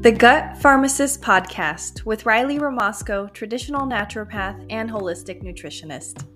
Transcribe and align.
The 0.00 0.12
Gut 0.12 0.56
Pharmacist 0.56 1.20
Podcast 1.20 2.06
with 2.06 2.24
Riley 2.24 2.58
Ramasco, 2.58 3.30
traditional 3.34 3.82
naturopath 3.82 4.64
and 4.70 4.88
holistic 4.88 5.42
nutritionist. 5.42 6.26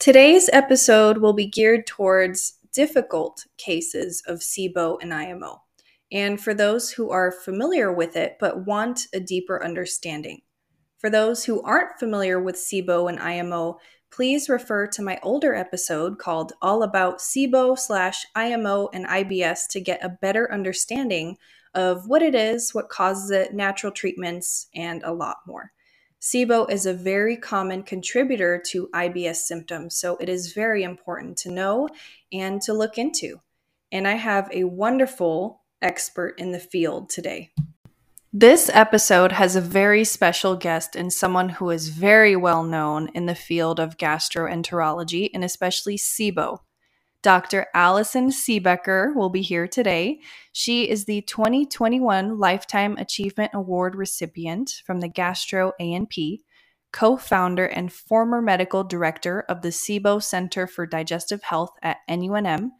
Today's 0.00 0.50
episode 0.52 1.18
will 1.18 1.32
be 1.32 1.46
geared 1.46 1.86
towards 1.86 2.58
difficult 2.74 3.46
cases 3.56 4.20
of 4.26 4.40
SIBO 4.40 4.98
and 5.00 5.14
IMO, 5.14 5.62
and 6.10 6.40
for 6.40 6.54
those 6.54 6.90
who 6.90 7.12
are 7.12 7.30
familiar 7.30 7.92
with 7.92 8.16
it 8.16 8.38
but 8.40 8.66
want 8.66 9.02
a 9.14 9.20
deeper 9.20 9.64
understanding. 9.64 10.40
For 10.98 11.08
those 11.08 11.44
who 11.44 11.62
aren't 11.62 12.00
familiar 12.00 12.40
with 12.40 12.56
SIBO 12.56 13.08
and 13.08 13.20
IMO, 13.20 13.78
please 14.12 14.48
refer 14.48 14.86
to 14.86 15.02
my 15.02 15.18
older 15.22 15.54
episode 15.54 16.18
called 16.18 16.52
All 16.60 16.82
About 16.82 17.18
SIBO 17.18 17.78
slash 17.78 18.26
IMO 18.34 18.90
and 18.92 19.06
IBS 19.06 19.66
to 19.70 19.80
get 19.80 20.04
a 20.04 20.10
better 20.20 20.52
understanding 20.52 21.38
of 21.74 22.06
what 22.06 22.20
it 22.20 22.34
is, 22.34 22.74
what 22.74 22.90
causes 22.90 23.30
it, 23.30 23.54
natural 23.54 23.90
treatments, 23.90 24.68
and 24.74 25.02
a 25.02 25.12
lot 25.12 25.38
more. 25.46 25.72
SIBO 26.20 26.70
is 26.70 26.84
a 26.84 26.92
very 26.92 27.38
common 27.38 27.82
contributor 27.82 28.62
to 28.68 28.88
IBS 28.94 29.36
symptoms, 29.36 29.96
so 29.96 30.18
it 30.18 30.28
is 30.28 30.52
very 30.52 30.82
important 30.82 31.38
to 31.38 31.50
know 31.50 31.88
and 32.32 32.60
to 32.62 32.74
look 32.74 32.98
into. 32.98 33.40
And 33.90 34.06
I 34.06 34.12
have 34.12 34.48
a 34.52 34.64
wonderful 34.64 35.62
expert 35.80 36.34
in 36.38 36.52
the 36.52 36.60
field 36.60 37.08
today. 37.08 37.50
This 38.34 38.70
episode 38.72 39.32
has 39.32 39.56
a 39.56 39.60
very 39.60 40.04
special 40.04 40.56
guest 40.56 40.96
and 40.96 41.12
someone 41.12 41.50
who 41.50 41.68
is 41.68 41.90
very 41.90 42.34
well 42.34 42.62
known 42.62 43.08
in 43.08 43.26
the 43.26 43.34
field 43.34 43.78
of 43.78 43.98
gastroenterology 43.98 45.28
and 45.34 45.44
especially 45.44 45.98
SIBO. 45.98 46.60
Dr. 47.22 47.66
Allison 47.74 48.30
Siebecker 48.30 49.14
will 49.14 49.28
be 49.28 49.42
here 49.42 49.68
today. 49.68 50.20
She 50.50 50.88
is 50.88 51.04
the 51.04 51.20
2021 51.20 52.38
Lifetime 52.38 52.96
Achievement 52.96 53.50
Award 53.52 53.94
recipient 53.94 54.80
from 54.86 55.00
the 55.00 55.08
Gastro 55.08 55.72
ANP, 55.78 56.40
co-founder 56.90 57.66
and 57.66 57.92
former 57.92 58.40
medical 58.40 58.82
director 58.82 59.40
of 59.40 59.60
the 59.60 59.68
SIBO 59.68 60.22
Center 60.22 60.66
for 60.66 60.86
Digestive 60.86 61.42
Health 61.42 61.72
at 61.82 61.98
NUNM, 62.08 62.70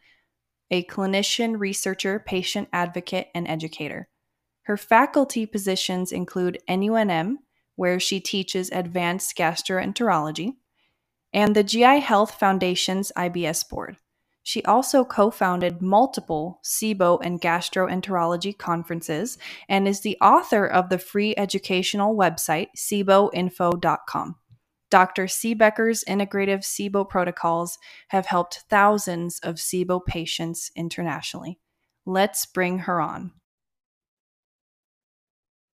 a 0.70 0.82
clinician, 0.84 1.60
researcher, 1.60 2.18
patient 2.18 2.70
advocate, 2.72 3.28
and 3.34 3.46
educator. 3.46 4.08
Her 4.62 4.76
faculty 4.76 5.46
positions 5.46 6.12
include 6.12 6.62
NUNM, 6.68 7.36
where 7.76 7.98
she 7.98 8.20
teaches 8.20 8.70
advanced 8.70 9.36
gastroenterology, 9.36 10.54
and 11.32 11.56
the 11.56 11.64
GI 11.64 12.00
Health 12.00 12.34
Foundation's 12.34 13.10
IBS 13.16 13.68
board. 13.68 13.96
She 14.44 14.62
also 14.64 15.04
co 15.04 15.30
founded 15.30 15.80
multiple 15.80 16.60
SIBO 16.64 17.20
and 17.22 17.40
gastroenterology 17.40 18.56
conferences 18.56 19.38
and 19.68 19.86
is 19.86 20.00
the 20.00 20.18
author 20.20 20.66
of 20.66 20.88
the 20.88 20.98
free 20.98 21.34
educational 21.36 22.16
website, 22.16 22.68
SIBOinfo.com. 22.76 24.36
Dr. 24.90 25.24
Siebecker's 25.24 26.04
integrative 26.06 26.64
SIBO 26.64 27.08
protocols 27.08 27.78
have 28.08 28.26
helped 28.26 28.64
thousands 28.68 29.38
of 29.42 29.54
SIBO 29.56 30.04
patients 30.04 30.70
internationally. 30.76 31.58
Let's 32.04 32.44
bring 32.44 32.80
her 32.80 33.00
on. 33.00 33.32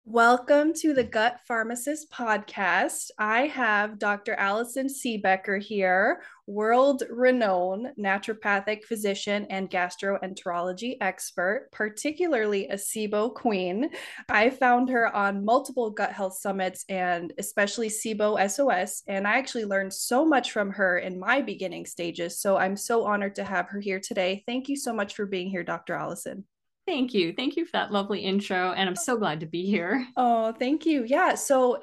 Welcome 0.06 0.74
to 0.74 0.92
the 0.92 1.02
Gut 1.02 1.40
Pharmacist 1.48 2.10
podcast. 2.10 3.10
I 3.18 3.46
have 3.46 3.98
Dr. 3.98 4.34
Allison 4.34 4.86
Siebecker 4.86 5.58
here, 5.58 6.20
world 6.46 7.04
renowned 7.08 7.86
naturopathic 7.98 8.84
physician 8.84 9.46
and 9.48 9.70
gastroenterology 9.70 10.98
expert, 11.00 11.70
particularly 11.72 12.68
a 12.68 12.74
SIBO 12.74 13.32
queen. 13.34 13.88
I 14.28 14.50
found 14.50 14.90
her 14.90 15.08
on 15.16 15.42
multiple 15.42 15.90
gut 15.90 16.12
health 16.12 16.36
summits 16.36 16.84
and 16.90 17.32
especially 17.38 17.88
SIBO 17.88 18.36
SOS. 18.50 19.04
And 19.06 19.26
I 19.26 19.38
actually 19.38 19.64
learned 19.64 19.94
so 19.94 20.26
much 20.26 20.52
from 20.52 20.70
her 20.72 20.98
in 20.98 21.18
my 21.18 21.40
beginning 21.40 21.86
stages. 21.86 22.38
So 22.38 22.58
I'm 22.58 22.76
so 22.76 23.06
honored 23.06 23.36
to 23.36 23.44
have 23.44 23.70
her 23.70 23.80
here 23.80 24.00
today. 24.00 24.44
Thank 24.46 24.68
you 24.68 24.76
so 24.76 24.92
much 24.92 25.14
for 25.14 25.24
being 25.24 25.48
here, 25.48 25.64
Dr. 25.64 25.94
Allison. 25.94 26.44
Thank 26.86 27.14
you. 27.14 27.32
Thank 27.32 27.56
you 27.56 27.64
for 27.64 27.72
that 27.72 27.92
lovely 27.92 28.20
intro. 28.20 28.72
And 28.72 28.88
I'm 28.88 28.96
so 28.96 29.16
glad 29.16 29.40
to 29.40 29.46
be 29.46 29.64
here. 29.64 30.06
Oh, 30.16 30.52
thank 30.52 30.84
you. 30.84 31.04
Yeah. 31.06 31.34
So, 31.34 31.80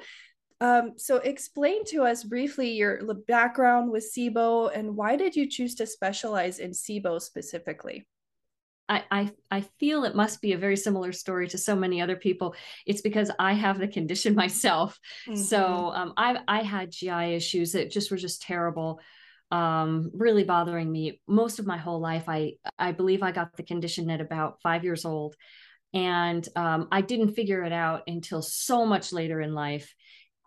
um, 0.60 0.92
so 0.96 1.16
explain 1.16 1.84
to 1.86 2.04
us 2.04 2.22
briefly 2.22 2.72
your 2.72 3.02
background 3.26 3.90
with 3.90 4.08
SIBO 4.16 4.70
and 4.72 4.96
why 4.96 5.16
did 5.16 5.34
you 5.34 5.48
choose 5.48 5.74
to 5.76 5.86
specialize 5.86 6.60
in 6.60 6.70
SIBO 6.70 7.20
specifically? 7.20 8.06
I, 8.88 9.04
I, 9.10 9.30
I 9.50 9.60
feel 9.80 10.04
it 10.04 10.14
must 10.14 10.40
be 10.40 10.52
a 10.52 10.58
very 10.58 10.76
similar 10.76 11.12
story 11.12 11.48
to 11.48 11.58
so 11.58 11.74
many 11.74 12.00
other 12.00 12.16
people. 12.16 12.54
It's 12.86 13.00
because 13.00 13.30
I 13.38 13.54
have 13.54 13.78
the 13.78 13.88
condition 13.88 14.34
myself. 14.36 15.00
Mm-hmm. 15.26 15.40
So 15.40 15.92
um, 15.94 16.12
I 16.16 16.38
I 16.46 16.62
had 16.62 16.92
GI 16.92 17.34
issues 17.34 17.72
that 17.72 17.90
just 17.90 18.10
were 18.10 18.16
just 18.16 18.42
terrible 18.42 19.00
um, 19.52 20.10
really 20.14 20.44
bothering 20.44 20.90
me 20.90 21.20
most 21.28 21.58
of 21.58 21.66
my 21.66 21.76
whole 21.76 22.00
life. 22.00 22.24
I 22.26 22.54
I 22.78 22.92
believe 22.92 23.22
I 23.22 23.30
got 23.30 23.56
the 23.56 23.62
condition 23.62 24.10
at 24.10 24.20
about 24.20 24.60
five 24.62 24.82
years 24.82 25.04
old, 25.04 25.36
and 25.92 26.46
um, 26.56 26.88
I 26.90 27.02
didn't 27.02 27.34
figure 27.34 27.62
it 27.62 27.72
out 27.72 28.02
until 28.06 28.42
so 28.42 28.84
much 28.86 29.12
later 29.12 29.40
in 29.40 29.54
life. 29.54 29.94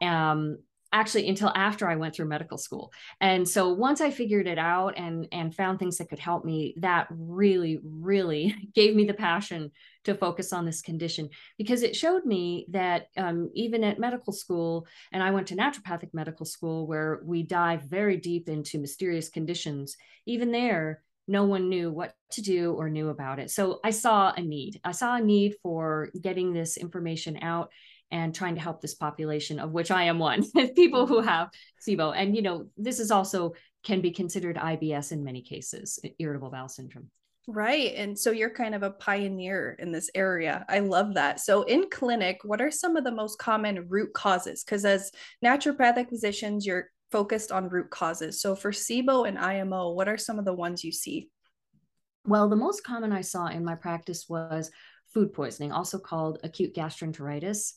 Um, 0.01 0.57
actually 0.91 1.27
until 1.27 1.51
after 1.53 1.89
I 1.89 1.97
went 1.97 2.15
through 2.15 2.27
medical 2.27 2.57
school. 2.57 2.91
And 3.19 3.47
so 3.47 3.73
once 3.73 3.99
I 3.99 4.11
figured 4.11 4.47
it 4.47 4.57
out 4.57 4.97
and 4.97 5.27
and 5.31 5.53
found 5.53 5.77
things 5.77 5.97
that 5.97 6.09
could 6.09 6.19
help 6.19 6.45
me, 6.45 6.73
that 6.77 7.07
really 7.11 7.79
really 7.83 8.55
gave 8.73 8.95
me 8.95 9.05
the 9.05 9.13
passion 9.13 9.71
to 10.05 10.15
focus 10.15 10.53
on 10.53 10.65
this 10.65 10.81
condition 10.81 11.29
because 11.57 11.83
it 11.83 11.95
showed 11.95 12.25
me 12.25 12.65
that 12.69 13.07
um, 13.17 13.49
even 13.53 13.83
at 13.83 13.99
medical 13.99 14.33
school, 14.33 14.87
and 15.11 15.21
I 15.21 15.31
went 15.31 15.47
to 15.47 15.55
naturopathic 15.55 16.13
medical 16.13 16.45
school 16.45 16.87
where 16.87 17.21
we 17.25 17.43
dive 17.43 17.83
very 17.83 18.17
deep 18.17 18.49
into 18.49 18.79
mysterious 18.79 19.29
conditions. 19.29 19.97
Even 20.25 20.51
there, 20.51 21.03
no 21.27 21.45
one 21.45 21.69
knew 21.69 21.91
what 21.91 22.13
to 22.31 22.41
do 22.41 22.73
or 22.73 22.89
knew 22.89 23.09
about 23.09 23.39
it. 23.39 23.49
So 23.49 23.79
I 23.83 23.89
saw 23.89 24.31
a 24.35 24.41
need. 24.41 24.79
I 24.83 24.91
saw 24.91 25.15
a 25.15 25.21
need 25.21 25.55
for 25.63 26.09
getting 26.21 26.53
this 26.53 26.77
information 26.77 27.39
out 27.41 27.71
and 28.11 28.33
trying 28.33 28.55
to 28.55 28.61
help 28.61 28.81
this 28.81 28.93
population 28.93 29.59
of 29.59 29.71
which 29.71 29.89
I 29.89 30.03
am 30.03 30.19
one, 30.19 30.43
people 30.75 31.07
who 31.07 31.21
have 31.21 31.49
SIBO. 31.85 32.13
And 32.15 32.35
you 32.35 32.41
know, 32.41 32.67
this 32.77 32.99
is 32.99 33.11
also 33.11 33.53
can 33.83 34.01
be 34.01 34.11
considered 34.11 34.55
IBS 34.55 35.11
in 35.11 35.23
many 35.23 35.41
cases, 35.41 35.99
irritable 36.19 36.49
bowel 36.49 36.69
syndrome. 36.69 37.09
Right. 37.47 37.93
And 37.95 38.17
so 38.17 38.31
you're 38.31 38.49
kind 38.49 38.73
of 38.73 38.81
a 38.81 38.89
pioneer 38.89 39.75
in 39.77 39.91
this 39.91 40.09
area. 40.15 40.65
I 40.67 40.79
love 40.79 41.13
that. 41.13 41.39
So, 41.39 41.61
in 41.63 41.89
clinic, 41.91 42.39
what 42.43 42.59
are 42.59 42.71
some 42.71 42.95
of 42.95 43.03
the 43.03 43.11
most 43.11 43.37
common 43.37 43.87
root 43.87 44.13
causes? 44.13 44.63
Because 44.63 44.83
as 44.83 45.11
naturopathic 45.43 46.09
physicians, 46.09 46.65
you're 46.65 46.89
focused 47.11 47.51
on 47.51 47.69
root 47.69 47.91
causes. 47.91 48.41
So, 48.41 48.55
for 48.55 48.71
SIBO 48.71 49.27
and 49.27 49.37
IMO, 49.37 49.91
what 49.91 50.07
are 50.07 50.17
some 50.17 50.39
of 50.39 50.45
the 50.45 50.53
ones 50.53 50.83
you 50.83 50.91
see? 50.91 51.29
Well, 52.25 52.49
the 52.49 52.55
most 52.55 52.83
common 52.83 53.11
I 53.11 53.21
saw 53.21 53.45
in 53.45 53.63
my 53.63 53.75
practice 53.75 54.25
was 54.27 54.71
food 55.13 55.31
poisoning, 55.31 55.71
also 55.71 55.99
called 55.99 56.39
acute 56.43 56.73
gastroenteritis. 56.73 57.73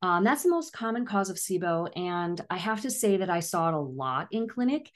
Um, 0.00 0.24
that's 0.24 0.42
the 0.42 0.50
most 0.50 0.72
common 0.72 1.04
cause 1.04 1.28
of 1.28 1.36
SIBO. 1.36 1.90
And 1.94 2.40
I 2.48 2.56
have 2.56 2.80
to 2.82 2.90
say 2.90 3.18
that 3.18 3.28
I 3.28 3.40
saw 3.40 3.68
it 3.68 3.74
a 3.74 3.78
lot 3.78 4.28
in 4.30 4.48
clinic. 4.48 4.90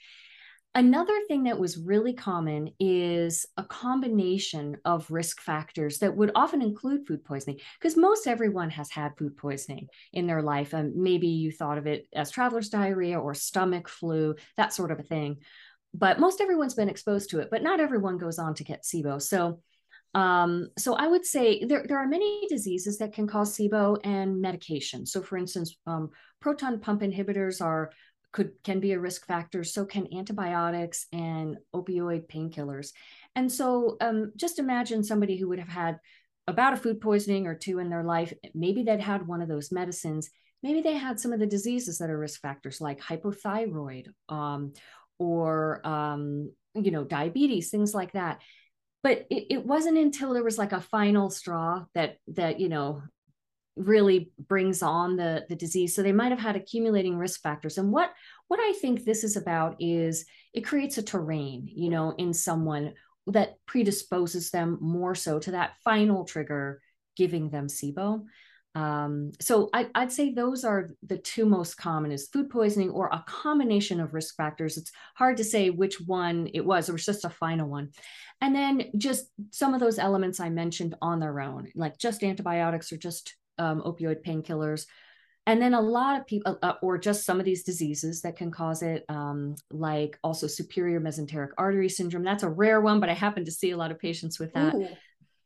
Another 0.75 1.17
thing 1.27 1.43
that 1.43 1.57
was 1.57 1.79
really 1.79 2.13
common 2.13 2.69
is 2.79 3.45
a 3.57 3.63
combination 3.63 4.77
of 4.85 5.09
risk 5.09 5.41
factors 5.41 5.97
that 5.99 6.15
would 6.15 6.31
often 6.35 6.61
include 6.61 7.07
food 7.07 7.23
poisoning, 7.25 7.59
because 7.79 7.97
most 7.97 8.27
everyone 8.27 8.69
has 8.69 8.91
had 8.91 9.17
food 9.17 9.35
poisoning 9.35 9.87
in 10.13 10.27
their 10.27 10.43
life. 10.43 10.73
And 10.73 10.95
maybe 10.95 11.27
you 11.27 11.51
thought 11.51 11.79
of 11.79 11.87
it 11.87 12.07
as 12.13 12.29
traveler's 12.29 12.69
diarrhea 12.69 13.19
or 13.19 13.33
stomach 13.33 13.89
flu, 13.89 14.35
that 14.57 14.71
sort 14.71 14.91
of 14.91 14.99
a 14.99 15.03
thing. 15.03 15.37
But 15.93 16.19
most 16.19 16.39
everyone's 16.39 16.75
been 16.75 16.87
exposed 16.87 17.31
to 17.31 17.39
it, 17.39 17.49
but 17.49 17.63
not 17.63 17.79
everyone 17.79 18.19
goes 18.19 18.37
on 18.37 18.53
to 18.55 18.63
get 18.63 18.83
SIBO. 18.83 19.19
So 19.19 19.61
um, 20.15 20.69
so 20.77 20.95
I 20.95 21.07
would 21.07 21.25
say 21.25 21.63
there, 21.65 21.85
there 21.87 21.99
are 21.99 22.07
many 22.07 22.47
diseases 22.49 22.97
that 22.97 23.13
can 23.13 23.27
cause 23.27 23.55
SIBO 23.55 23.99
and 24.03 24.41
medication. 24.41 25.05
So 25.05 25.21
for 25.21 25.37
instance, 25.37 25.75
um, 25.85 26.09
proton 26.39 26.79
pump 26.79 27.01
inhibitors 27.01 27.63
are 27.63 27.91
could 28.31 28.51
can 28.63 28.79
be 28.79 28.93
a 28.93 28.99
risk 28.99 29.25
factor. 29.25 29.63
So 29.63 29.85
can 29.85 30.07
antibiotics 30.13 31.07
and 31.11 31.57
opioid 31.73 32.27
painkillers. 32.27 32.91
And 33.35 33.51
so 33.51 33.97
um, 34.01 34.31
just 34.35 34.59
imagine 34.59 35.03
somebody 35.03 35.37
who 35.37 35.47
would 35.49 35.59
have 35.59 35.69
had 35.69 35.99
about 36.47 36.73
a 36.73 36.77
food 36.77 36.99
poisoning 37.01 37.47
or 37.47 37.55
two 37.55 37.79
in 37.79 37.89
their 37.89 38.03
life. 38.03 38.33
Maybe 38.53 38.83
they'd 38.83 38.99
had 38.99 39.27
one 39.27 39.41
of 39.41 39.47
those 39.47 39.71
medicines. 39.71 40.29
Maybe 40.61 40.81
they 40.81 40.95
had 40.95 41.19
some 41.19 41.31
of 41.31 41.39
the 41.39 41.47
diseases 41.47 41.99
that 41.99 42.09
are 42.09 42.17
risk 42.17 42.41
factors 42.41 42.81
like 42.81 42.99
hypothyroid 42.99 44.07
um, 44.27 44.73
or 45.17 45.85
um, 45.87 46.51
you 46.75 46.91
know 46.91 47.03
diabetes, 47.03 47.69
things 47.69 47.93
like 47.93 48.13
that 48.13 48.41
but 49.03 49.25
it, 49.29 49.47
it 49.49 49.65
wasn't 49.65 49.97
until 49.97 50.33
there 50.33 50.43
was 50.43 50.57
like 50.57 50.71
a 50.71 50.81
final 50.81 51.29
straw 51.29 51.85
that 51.93 52.17
that 52.27 52.59
you 52.59 52.69
know 52.69 53.01
really 53.79 54.31
brings 54.47 54.83
on 54.83 55.15
the 55.15 55.45
the 55.49 55.55
disease 55.55 55.95
so 55.95 56.03
they 56.03 56.11
might 56.11 56.31
have 56.31 56.39
had 56.39 56.55
accumulating 56.55 57.17
risk 57.17 57.41
factors 57.41 57.77
and 57.77 57.91
what 57.91 58.11
what 58.47 58.59
i 58.59 58.73
think 58.73 59.03
this 59.03 59.23
is 59.23 59.37
about 59.37 59.75
is 59.79 60.25
it 60.53 60.61
creates 60.61 60.97
a 60.97 61.03
terrain 61.03 61.67
you 61.67 61.89
know 61.89 62.13
in 62.17 62.33
someone 62.33 62.93
that 63.27 63.55
predisposes 63.65 64.49
them 64.49 64.77
more 64.81 65.15
so 65.15 65.39
to 65.39 65.51
that 65.51 65.73
final 65.83 66.25
trigger 66.25 66.81
giving 67.15 67.49
them 67.49 67.67
SIBO. 67.67 68.23
Um, 68.75 69.31
so 69.41 69.69
I, 69.73 69.87
would 69.95 70.11
say 70.11 70.31
those 70.31 70.63
are 70.63 70.91
the 71.05 71.17
two 71.17 71.45
most 71.45 71.75
common 71.75 72.11
is 72.11 72.29
food 72.29 72.49
poisoning 72.49 72.91
or 72.91 73.07
a 73.07 73.25
combination 73.27 73.99
of 73.99 74.13
risk 74.13 74.35
factors. 74.37 74.77
It's 74.77 74.91
hard 75.15 75.37
to 75.37 75.43
say 75.43 75.69
which 75.69 75.99
one 75.99 76.49
it 76.53 76.65
was. 76.65 76.87
It 76.87 76.93
was 76.93 77.05
just 77.05 77.25
a 77.25 77.29
final 77.29 77.67
one. 77.67 77.89
And 78.41 78.55
then 78.55 78.85
just 78.97 79.25
some 79.51 79.73
of 79.73 79.81
those 79.81 79.99
elements 79.99 80.39
I 80.39 80.49
mentioned 80.49 80.95
on 81.01 81.19
their 81.19 81.41
own, 81.41 81.67
like 81.75 81.97
just 81.97 82.23
antibiotics 82.23 82.93
or 82.93 82.97
just 82.97 83.35
um, 83.59 83.81
opioid 83.81 84.23
painkillers. 84.25 84.87
And 85.45 85.61
then 85.61 85.73
a 85.73 85.81
lot 85.81 86.19
of 86.19 86.27
people, 86.27 86.59
uh, 86.61 86.73
or 86.81 86.97
just 86.97 87.25
some 87.25 87.39
of 87.39 87.45
these 87.45 87.63
diseases 87.63 88.21
that 88.21 88.35
can 88.35 88.51
cause 88.51 88.83
it, 88.83 89.03
um, 89.09 89.55
like 89.71 90.19
also 90.23 90.45
superior 90.47 91.01
mesenteric 91.01 91.49
artery 91.57 91.89
syndrome. 91.89 92.23
That's 92.23 92.43
a 92.43 92.49
rare 92.49 92.81
one, 92.81 92.99
but 92.99 93.09
I 93.09 93.13
happen 93.13 93.45
to 93.45 93.51
see 93.51 93.71
a 93.71 93.77
lot 93.77 93.91
of 93.91 93.99
patients 93.99 94.37
with 94.39 94.53
that. 94.53 94.75
Ooh. 94.75 94.87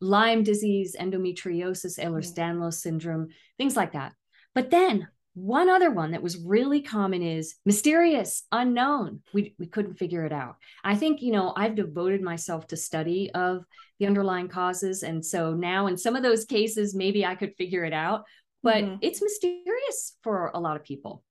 Lyme 0.01 0.43
disease, 0.43 0.97
endometriosis, 0.99 1.97
Ehlers-Danlos 1.97 2.73
syndrome, 2.73 3.29
things 3.57 3.77
like 3.77 3.93
that. 3.93 4.13
But 4.53 4.69
then 4.69 5.07
one 5.33 5.69
other 5.69 5.91
one 5.91 6.11
that 6.11 6.21
was 6.21 6.37
really 6.37 6.81
common 6.81 7.21
is 7.21 7.55
mysterious, 7.65 8.43
unknown. 8.51 9.21
We, 9.33 9.55
we 9.57 9.67
couldn't 9.67 9.97
figure 9.97 10.25
it 10.25 10.31
out. 10.31 10.57
I 10.83 10.95
think, 10.95 11.21
you 11.21 11.31
know, 11.31 11.53
I've 11.55 11.75
devoted 11.75 12.21
myself 12.21 12.67
to 12.67 12.77
study 12.77 13.31
of 13.33 13.63
the 13.99 14.05
underlying 14.05 14.47
causes. 14.47 15.03
And 15.03 15.25
so 15.25 15.53
now 15.53 15.87
in 15.87 15.97
some 15.97 16.15
of 16.15 16.23
those 16.23 16.45
cases, 16.45 16.95
maybe 16.95 17.25
I 17.25 17.35
could 17.35 17.55
figure 17.57 17.83
it 17.83 17.93
out, 17.93 18.23
but 18.61 18.83
mm-hmm. 18.83 18.95
it's 19.01 19.21
mysterious 19.21 20.17
for 20.21 20.51
a 20.53 20.59
lot 20.59 20.75
of 20.75 20.83
people. 20.83 21.23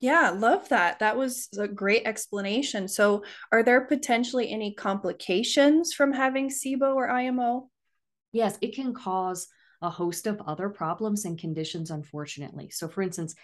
Yeah, 0.00 0.30
love 0.30 0.68
that. 0.68 0.98
That 0.98 1.16
was 1.16 1.48
a 1.58 1.66
great 1.66 2.02
explanation. 2.04 2.86
So, 2.86 3.24
are 3.50 3.62
there 3.62 3.86
potentially 3.86 4.50
any 4.50 4.74
complications 4.74 5.94
from 5.94 6.12
having 6.12 6.50
SIBO 6.50 6.94
or 6.94 7.08
IMO? 7.08 7.70
yes, 8.36 8.58
it 8.60 8.74
can 8.74 8.94
cause 8.94 9.48
a 9.82 9.90
host 9.90 10.26
of 10.26 10.40
other 10.46 10.68
problems 10.68 11.24
and 11.24 11.38
conditions, 11.38 11.90
unfortunately. 11.90 12.70
So, 12.70 12.88
for 12.88 13.02
instance, 13.02 13.34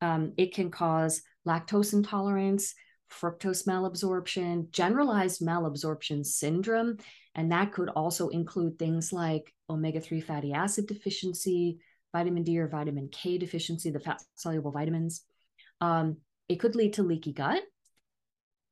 um, 0.00 0.32
it 0.36 0.54
can 0.54 0.70
cause 0.70 1.22
lactose 1.46 1.92
intolerance, 1.92 2.74
fructose 3.10 3.66
malabsorption, 3.66 4.70
generalized 4.70 5.40
malabsorption 5.40 6.24
syndrome. 6.24 6.98
And 7.34 7.52
that 7.52 7.72
could 7.72 7.88
also 7.88 8.28
include 8.28 8.78
things 8.78 9.12
like 9.12 9.52
omega 9.70 10.00
3 10.00 10.20
fatty 10.20 10.52
acid 10.52 10.86
deficiency, 10.86 11.78
vitamin 12.12 12.42
D 12.42 12.58
or 12.58 12.68
vitamin 12.68 13.08
K 13.10 13.38
deficiency, 13.38 13.90
the 13.90 14.00
fat 14.00 14.22
soluble 14.34 14.72
vitamins. 14.72 15.22
Um, 15.80 16.18
it 16.48 16.56
could 16.56 16.74
lead 16.74 16.94
to 16.94 17.02
leaky 17.02 17.32
gut 17.32 17.62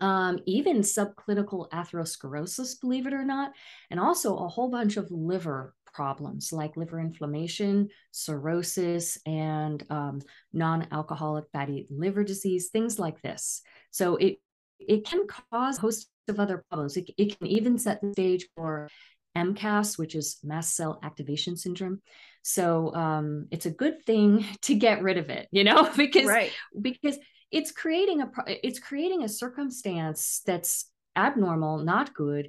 um, 0.00 0.40
even 0.46 0.80
subclinical 0.80 1.70
atherosclerosis, 1.70 2.80
believe 2.80 3.06
it 3.06 3.14
or 3.14 3.24
not, 3.24 3.52
and 3.90 4.00
also 4.00 4.36
a 4.36 4.48
whole 4.48 4.68
bunch 4.68 4.96
of 4.96 5.10
liver 5.10 5.74
problems 5.94 6.52
like 6.52 6.76
liver 6.76 7.00
inflammation, 7.00 7.88
cirrhosis, 8.10 9.18
and 9.24 9.82
um, 9.90 10.20
non-alcoholic 10.52 11.44
fatty 11.52 11.86
liver 11.90 12.24
disease, 12.24 12.68
things 12.68 12.98
like 12.98 13.22
this. 13.22 13.62
So 13.90 14.16
it 14.16 14.38
it 14.78 15.06
can 15.06 15.26
cause 15.50 15.78
a 15.78 15.80
host 15.80 16.08
of 16.28 16.40
other 16.40 16.64
problems. 16.68 16.96
It, 16.96 17.10
it 17.16 17.38
can 17.38 17.46
even 17.46 17.78
set 17.78 18.00
the 18.00 18.12
stage 18.12 18.46
for 18.56 18.88
MCAS, 19.36 19.98
which 19.98 20.14
is 20.14 20.38
mast 20.42 20.76
cell 20.76 20.98
activation 21.02 21.56
syndrome. 21.56 22.00
So 22.42 22.94
um, 22.94 23.46
it's 23.50 23.66
a 23.66 23.70
good 23.70 24.04
thing 24.04 24.44
to 24.62 24.74
get 24.74 25.02
rid 25.02 25.18
of 25.18 25.30
it, 25.30 25.48
you 25.50 25.64
know, 25.64 25.90
because 25.96 26.26
right. 26.26 26.52
because 26.80 27.18
it's 27.50 27.72
creating 27.72 28.20
a 28.20 28.30
it's 28.46 28.78
creating 28.78 29.22
a 29.22 29.28
circumstance 29.28 30.42
that's 30.44 30.90
abnormal 31.16 31.78
not 31.78 32.12
good 32.12 32.48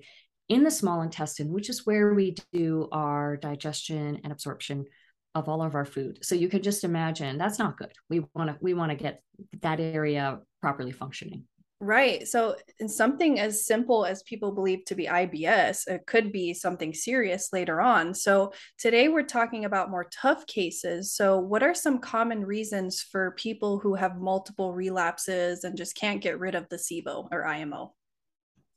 in 0.50 0.64
the 0.64 0.72
small 0.72 1.02
intestine 1.02 1.52
which 1.52 1.70
is 1.70 1.86
where 1.86 2.14
we 2.14 2.36
do 2.54 2.88
our 2.92 3.38
digestion 3.38 4.20
and 4.24 4.32
absorption 4.32 4.86
of 5.34 5.50
all 5.50 5.62
of 5.62 5.76
our 5.76 5.86
food 5.86 6.20
so 6.22 6.36
you 6.36 6.48
can 6.48 6.62
just 6.62 6.84
imagine 6.84 7.38
that's 7.38 7.60
not 7.60 7.78
good 7.78 7.92
we 8.10 8.22
want 8.34 8.50
to 8.50 8.58
we 8.62 8.74
want 8.74 8.92
to 8.92 8.96
get 8.96 9.22
that 9.62 9.80
area 9.80 10.40
properly 10.62 10.92
functioning 10.92 11.44
Right. 11.82 12.26
So, 12.26 12.56
in 12.80 12.88
something 12.88 13.38
as 13.38 13.66
simple 13.66 14.06
as 14.06 14.24
people 14.24 14.54
believe 14.54 14.86
to 14.86 14.96
be 14.96 15.08
IBS, 15.08 15.88
it 15.88 16.06
could 16.08 16.32
be 16.32 16.54
something 16.54 16.94
serious 16.94 17.50
later 17.52 17.82
on. 17.82 18.14
So, 18.14 18.54
today 18.80 19.10
we're 19.10 19.24
talking 19.24 19.66
about 19.66 19.92
more 19.92 20.08
tough 20.10 20.48
cases. 20.48 21.14
So, 21.14 21.38
what 21.38 21.64
are 21.64 21.74
some 21.74 22.00
common 22.00 22.46
reasons 22.46 23.02
for 23.02 23.32
people 23.32 23.78
who 23.78 23.94
have 23.94 24.22
multiple 24.22 24.74
relapses 24.74 25.66
and 25.66 25.78
just 25.78 25.98
can't 25.98 26.22
get 26.22 26.40
rid 26.40 26.56
of 26.56 26.70
the 26.70 26.78
SIBO 26.78 27.28
or 27.30 27.46
IMO? 27.46 27.94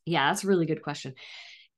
Yeah, 0.05 0.29
that's 0.29 0.43
a 0.43 0.49
really 0.49 0.67
good 0.67 0.83
question. 0.83 1.15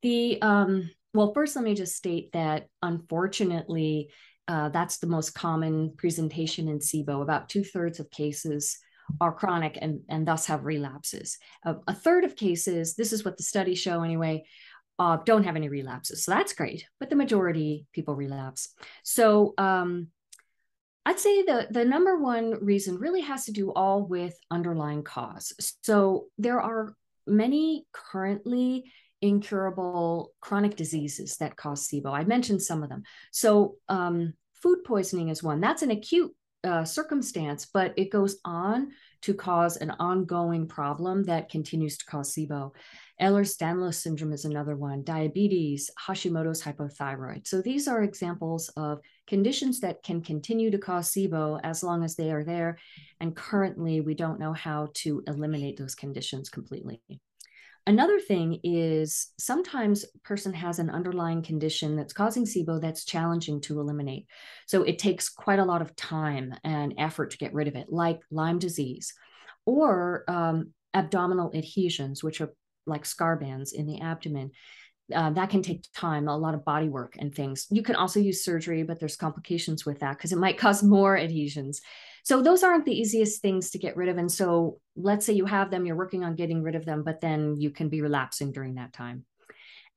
The 0.02 0.41
um, 0.43 0.91
well, 1.12 1.32
first, 1.35 1.56
let 1.56 1.64
me 1.64 1.75
just 1.75 1.97
state 1.97 2.32
that 2.32 2.67
unfortunately, 2.82 4.11
uh, 4.49 4.69
that's 4.69 4.99
the 4.99 5.06
most 5.06 5.35
common 5.35 5.94
presentation 5.97 6.69
in 6.69 6.79
SIBO. 6.79 7.23
About 7.23 7.49
two 7.49 7.64
thirds 7.64 8.00
of 8.00 8.11
cases 8.11 8.79
are 9.20 9.32
chronic 9.32 9.79
and, 9.81 10.00
and 10.08 10.26
thus 10.26 10.47
have 10.47 10.64
relapses. 10.64 11.38
Uh, 11.64 11.75
a 11.88 11.94
third 11.94 12.25
of 12.25 12.37
cases, 12.37 12.94
this 12.94 13.12
is 13.12 13.25
what 13.25 13.37
the 13.37 13.43
studies 13.43 13.79
show 13.79 14.02
anyway, 14.02 14.44
uh, 14.99 15.19
don't 15.25 15.44
have 15.44 15.56
any 15.56 15.69
relapses. 15.69 16.25
So 16.25 16.32
that's 16.32 16.52
great, 16.52 16.85
but 17.00 17.11
the 17.11 17.17
majority 17.17 17.87
people 17.93 18.14
relapse. 18.14 18.75
So 19.02 19.55
um, 19.58 20.08
I'd 21.06 21.19
say 21.19 21.43
the, 21.43 21.67
the 21.70 21.85
number 21.85 22.19
one 22.19 22.62
reason 22.64 22.99
really 22.99 23.23
has 23.23 23.47
to 23.47 23.52
do 23.52 23.73
all 23.73 24.06
with 24.06 24.35
underlying 24.50 25.02
cause. 25.02 25.75
So 25.82 26.26
there 26.38 26.61
are 26.61 26.94
many 27.26 27.87
currently 27.93 28.93
incurable 29.23 30.33
chronic 30.41 30.77
diseases 30.77 31.37
that 31.37 31.57
cause 31.57 31.89
SIBO. 31.89 32.13
I 32.13 32.25
mentioned 32.25 32.63
some 32.63 32.83
of 32.83 32.89
them. 32.89 33.03
So 33.33 33.77
um, 33.89 34.35
food 34.55 34.85
poisoning 34.85 35.29
is 35.29 35.43
one. 35.43 35.61
That's 35.61 35.83
an 35.83 35.91
acute 35.91 36.35
uh, 36.65 36.85
circumstance, 36.85 37.67
but 37.73 37.95
it 37.97 38.11
goes 38.11 38.39
on 38.45 38.91
to 39.23 39.35
cause 39.35 39.77
an 39.77 39.91
ongoing 39.99 40.67
problem 40.67 41.25
that 41.25 41.51
continues 41.51 41.99
to 41.99 42.05
cause 42.07 42.35
SIBO. 42.35 42.71
Ehlers-Danlos 43.21 43.95
syndrome 43.95 44.33
is 44.33 44.47
another 44.47 44.77
one, 44.77 45.03
diabetes, 45.05 45.91
Hashimoto's 46.07 46.63
hypothyroid. 46.63 47.47
So 47.47 47.61
these 47.61 47.87
are 47.87 48.03
examples 48.03 48.71
of 48.77 49.01
conditions 49.27 49.81
that 49.81 50.03
can 50.03 50.23
continue 50.23 50.71
to 50.71 50.79
cause 50.79 51.13
SIBO 51.13 51.61
as 51.63 51.83
long 51.83 52.03
as 52.03 52.17
they 52.17 52.31
are 52.31 52.45
there. 52.45 52.79
And 53.21 53.37
currently, 53.37 54.01
we 54.01 54.15
don't 54.15 54.41
know 54.41 54.55
how 54.55 54.89
to 54.95 55.23
eliminate 55.27 55.77
those 55.77 55.95
conditions 55.95 56.49
completely. 56.49 57.03
Another 57.91 58.21
thing 58.21 58.61
is 58.63 59.33
sometimes 59.37 60.05
person 60.23 60.53
has 60.53 60.79
an 60.79 60.91
underlying 60.91 61.43
condition 61.43 61.97
that's 61.97 62.12
causing 62.12 62.45
SIBO 62.45 62.81
that's 62.81 63.05
challenging 63.05 63.61
to 63.62 63.81
eliminate. 63.81 64.29
So 64.69 64.85
it 64.85 65.00
takes 65.00 65.29
quite 65.29 65.59
a 65.59 65.64
lot 65.64 65.83
of 65.83 65.97
time 65.97 66.55
and 66.62 66.95
effort 66.99 67.33
to 67.33 67.38
get 67.38 67.53
rid 67.53 67.67
of 67.67 67.75
it, 67.75 67.88
like 67.91 68.21
Lyme 68.31 68.61
disease 68.61 69.12
or 69.67 70.23
um, 70.29 70.73
abdominal 70.95 71.50
adhesions, 71.53 72.23
which 72.23 72.41
are 72.41 72.55
like 72.87 73.05
scar 73.05 73.35
bands 73.35 73.73
in 73.73 73.88
the 73.88 74.03
abdomen. 74.03 74.53
Uh, 75.12 75.31
that 75.31 75.50
can 75.50 75.61
take 75.61 75.85
time, 75.93 76.29
a 76.29 76.38
lot 76.38 76.55
of 76.55 76.64
body 76.64 76.88
work 76.88 77.17
and 77.19 77.35
things. 77.35 77.67
You 77.73 77.83
can 77.83 77.97
also 77.97 78.21
use 78.21 78.45
surgery, 78.45 78.85
but 78.85 79.00
there's 79.00 79.17
complications 79.17 79.85
with 79.85 79.99
that 79.99 80.17
because 80.17 80.31
it 80.31 80.38
might 80.38 80.59
cause 80.64 80.85
more 80.85 81.19
adhesions. 81.19 81.81
So 82.25 82.43
those 82.43 82.62
aren't 82.62 82.85
the 82.85 82.99
easiest 82.99 83.43
things 83.43 83.71
to 83.71 83.79
get 83.79 83.97
rid 83.97 84.09
of. 84.09 84.19
And 84.19 84.31
so 84.31 84.79
let's 84.97 85.27
say 85.27 85.33
you 85.33 85.47
have 85.47 85.71
them, 85.71 85.87
you're 85.87 85.97
working 85.97 86.25
on 86.25 86.35
getting 86.37 86.62
rid 86.62 86.75
of 86.75 86.85
them, 86.85 87.03
but 87.03 87.21
then 87.21 87.57
you 87.57 87.71
can 87.71 87.89
be 87.89 88.03
relapsing 88.03 88.53
during 88.53 88.75
that 88.75 88.93
time. 88.93 89.25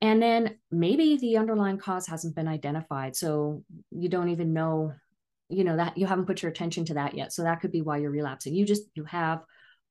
And 0.02 0.22
then 0.22 0.58
maybe 0.70 1.18
the 1.18 1.38
underlying 1.38 1.78
cause 1.78 2.08
hasn't 2.08 2.36
been 2.36 2.48
identified. 2.48 3.16
So 3.16 3.64
you 3.92 4.10
don't 4.10 4.30
even 4.30 4.54
know, 4.54 4.94
you 5.50 5.64
know, 5.64 5.78
that 5.78 5.98
you 5.98 6.06
haven't 6.06 6.26
put 6.26 6.42
your 6.42 6.52
attention 6.52 6.86
to 6.86 6.96
that 6.96 7.16
yet. 7.16 7.32
So 7.32 7.44
that 7.44 7.62
could 7.62 7.72
be 7.72 7.82
why 7.82 7.98
you're 7.98 8.12
relapsing. 8.12 8.54
You 8.54 8.66
just, 8.66 8.84
you 8.96 9.06
have 9.06 9.44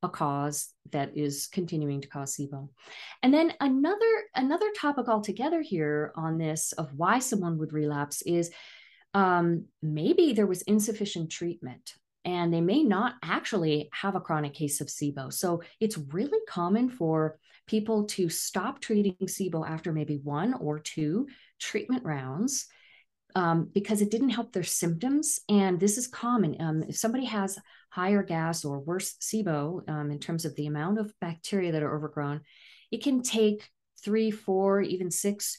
a 0.03 0.09
cause 0.09 0.69
that 0.91 1.17
is 1.17 1.47
continuing 1.47 2.01
to 2.01 2.09
cause 2.09 2.37
SIBO. 2.37 2.69
And 3.23 3.33
then 3.33 3.55
another 3.61 4.25
another 4.35 4.67
topic 4.77 5.09
altogether 5.09 5.63
here 5.63 6.13
on 6.17 6.39
this 6.39 6.73
of 6.73 6.93
why 6.95 7.21
someone 7.21 7.59
would 7.59 7.73
relapse 7.73 8.23
is 8.23 8.51
um, 9.15 9.67
maybe 9.83 10.33
there 10.33 10.47
was 10.47 10.63
insufficient 10.63 11.31
treatment 11.31 11.95
and 12.25 12.53
they 12.53 12.61
may 12.61 12.83
not 12.83 13.15
actually 13.23 13.89
have 13.93 14.15
a 14.15 14.21
chronic 14.21 14.55
case 14.55 14.81
of 14.81 14.89
SIBO. 14.89 15.33
So 15.33 15.63
it's 15.81 15.99
really 15.99 16.39
common 16.49 16.89
for 16.89 17.39
people 17.67 18.05
to 18.05 18.29
stop 18.29 18.81
treating 18.81 19.17
SIBO 19.23 19.69
after 19.69 19.93
maybe 19.93 20.21
one 20.23 20.55
or 20.55 20.79
two 20.79 21.27
treatment 21.61 22.05
rounds 22.05 22.67
um, 23.35 23.71
because 23.73 24.03
it 24.03 24.11
didn't 24.11 24.31
help 24.31 24.53
their 24.53 24.63
symptoms. 24.63 25.41
And 25.49 25.81
this 25.81 25.97
is 25.97 26.07
common. 26.07 26.57
Um, 26.61 26.85
if 26.89 26.97
somebody 26.97 27.25
has 27.25 27.59
higher 27.91 28.23
gas 28.23 28.65
or 28.65 28.81
worse 28.81 29.15
SIBO 29.21 29.89
um, 29.89 30.11
in 30.11 30.19
terms 30.19 30.45
of 30.45 30.55
the 30.55 30.67
amount 30.67 30.99
of 30.99 31.13
bacteria 31.21 31.73
that 31.73 31.83
are 31.83 31.97
overgrown, 31.97 32.43
it 32.91 33.03
can 33.03 33.23
take 33.23 33.69
three, 34.05 34.31
four, 34.31 34.83
even 34.83 35.11
six 35.11 35.59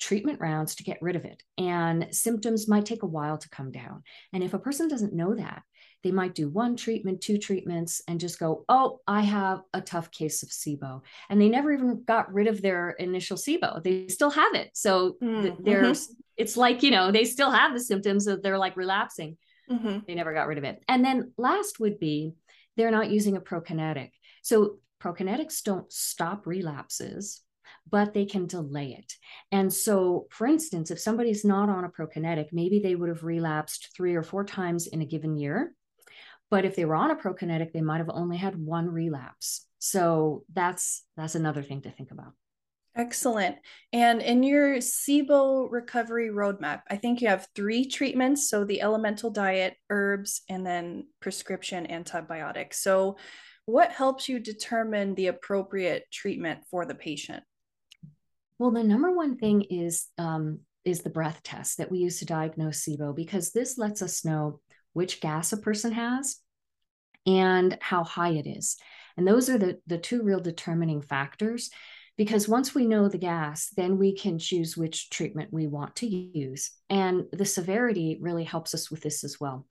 treatment 0.00 0.40
rounds 0.40 0.76
to 0.76 0.82
get 0.82 1.02
rid 1.02 1.14
of 1.14 1.24
it. 1.24 1.42
And 1.58 2.08
symptoms 2.10 2.68
might 2.68 2.86
take 2.86 3.02
a 3.02 3.06
while 3.06 3.36
to 3.38 3.50
come 3.50 3.70
down. 3.70 4.02
And 4.32 4.42
if 4.42 4.54
a 4.54 4.58
person 4.58 4.88
doesn't 4.88 5.12
know 5.12 5.34
that, 5.34 5.62
they 6.02 6.10
might 6.10 6.34
do 6.34 6.48
one 6.48 6.76
treatment, 6.76 7.20
two 7.20 7.38
treatments, 7.38 8.02
and 8.08 8.20
just 8.20 8.38
go, 8.38 8.64
oh, 8.68 9.00
I 9.06 9.22
have 9.22 9.62
a 9.74 9.80
tough 9.80 10.10
case 10.10 10.42
of 10.42 10.48
SIBO. 10.48 11.02
And 11.28 11.40
they 11.40 11.48
never 11.48 11.72
even 11.72 12.04
got 12.04 12.32
rid 12.32 12.46
of 12.46 12.62
their 12.62 12.90
initial 12.90 13.36
SIBO. 13.36 13.82
They 13.82 14.08
still 14.08 14.30
have 14.30 14.54
it. 14.54 14.70
So 14.74 15.16
mm-hmm. 15.22 15.62
there's, 15.62 16.14
it's 16.36 16.56
like, 16.56 16.82
you 16.82 16.90
know, 16.90 17.10
they 17.10 17.24
still 17.24 17.50
have 17.50 17.74
the 17.74 17.80
symptoms 17.80 18.26
of 18.26 18.42
they're 18.42 18.58
like 18.58 18.76
relapsing. 18.76 19.36
Mm-hmm. 19.70 19.98
They 20.06 20.14
never 20.14 20.32
got 20.32 20.46
rid 20.46 20.58
of 20.58 20.64
it. 20.64 20.82
And 20.88 21.04
then 21.04 21.32
last 21.36 21.80
would 21.80 21.98
be 21.98 22.34
they're 22.76 22.90
not 22.90 23.10
using 23.10 23.36
a 23.36 23.40
prokinetic. 23.40 24.10
So 24.42 24.78
prokinetics 25.02 25.62
don't 25.62 25.90
stop 25.92 26.46
relapses 26.46 27.42
but 27.88 28.14
they 28.14 28.24
can 28.24 28.46
delay 28.46 28.96
it. 28.98 29.14
And 29.50 29.72
so, 29.72 30.26
for 30.30 30.46
instance, 30.46 30.90
if 30.90 31.00
somebody's 31.00 31.44
not 31.44 31.68
on 31.68 31.84
a 31.84 31.88
prokinetic, 31.88 32.48
maybe 32.52 32.80
they 32.80 32.94
would 32.94 33.08
have 33.08 33.24
relapsed 33.24 33.90
three 33.96 34.14
or 34.14 34.22
four 34.22 34.44
times 34.44 34.86
in 34.86 35.00
a 35.02 35.06
given 35.06 35.36
year. 35.36 35.74
But 36.50 36.64
if 36.64 36.74
they 36.74 36.84
were 36.84 36.96
on 36.96 37.10
a 37.10 37.16
prokinetic, 37.16 37.72
they 37.72 37.80
might 37.80 37.98
have 37.98 38.10
only 38.12 38.36
had 38.36 38.56
one 38.56 38.88
relapse. 38.88 39.66
So 39.78 40.44
that's 40.52 41.04
that's 41.16 41.34
another 41.34 41.62
thing 41.62 41.82
to 41.82 41.90
think 41.90 42.10
about. 42.10 42.32
Excellent. 42.96 43.56
And 43.92 44.20
in 44.20 44.42
your 44.42 44.78
SIBO 44.78 45.68
recovery 45.70 46.28
roadmap, 46.28 46.82
I 46.90 46.96
think 46.96 47.20
you 47.20 47.28
have 47.28 47.46
three 47.54 47.84
treatments. 47.84 48.50
So 48.50 48.64
the 48.64 48.82
elemental 48.82 49.30
diet, 49.30 49.76
herbs, 49.88 50.42
and 50.48 50.66
then 50.66 51.06
prescription 51.20 51.90
antibiotics. 51.90 52.82
So, 52.82 53.16
what 53.66 53.92
helps 53.92 54.28
you 54.28 54.40
determine 54.40 55.14
the 55.14 55.28
appropriate 55.28 56.04
treatment 56.12 56.64
for 56.70 56.84
the 56.84 56.94
patient? 56.94 57.44
Well, 58.58 58.72
the 58.72 58.82
number 58.82 59.12
one 59.12 59.36
thing 59.36 59.62
is 59.62 60.08
um, 60.18 60.60
is 60.84 61.00
the 61.00 61.10
breath 61.10 61.40
test 61.44 61.78
that 61.78 61.90
we 61.90 62.00
use 62.00 62.18
to 62.18 62.24
diagnose 62.24 62.84
SIBO 62.84 63.14
because 63.14 63.52
this 63.52 63.78
lets 63.78 64.02
us 64.02 64.24
know 64.24 64.60
which 64.92 65.20
gas 65.20 65.52
a 65.52 65.56
person 65.56 65.92
has 65.92 66.38
and 67.26 67.76
how 67.80 68.04
high 68.04 68.30
it 68.30 68.46
is. 68.46 68.76
And 69.16 69.26
those 69.26 69.50
are 69.50 69.58
the, 69.58 69.78
the 69.86 69.98
two 69.98 70.22
real 70.22 70.40
determining 70.40 71.02
factors 71.02 71.70
because 72.16 72.48
once 72.48 72.74
we 72.74 72.86
know 72.86 73.08
the 73.08 73.18
gas, 73.18 73.70
then 73.76 73.96
we 73.96 74.14
can 74.14 74.38
choose 74.38 74.76
which 74.76 75.10
treatment 75.10 75.52
we 75.52 75.66
want 75.66 75.96
to 75.96 76.06
use. 76.06 76.70
And 76.90 77.24
the 77.32 77.46
severity 77.46 78.18
really 78.20 78.44
helps 78.44 78.74
us 78.74 78.90
with 78.90 79.00
this 79.00 79.24
as 79.24 79.40
well 79.40 79.66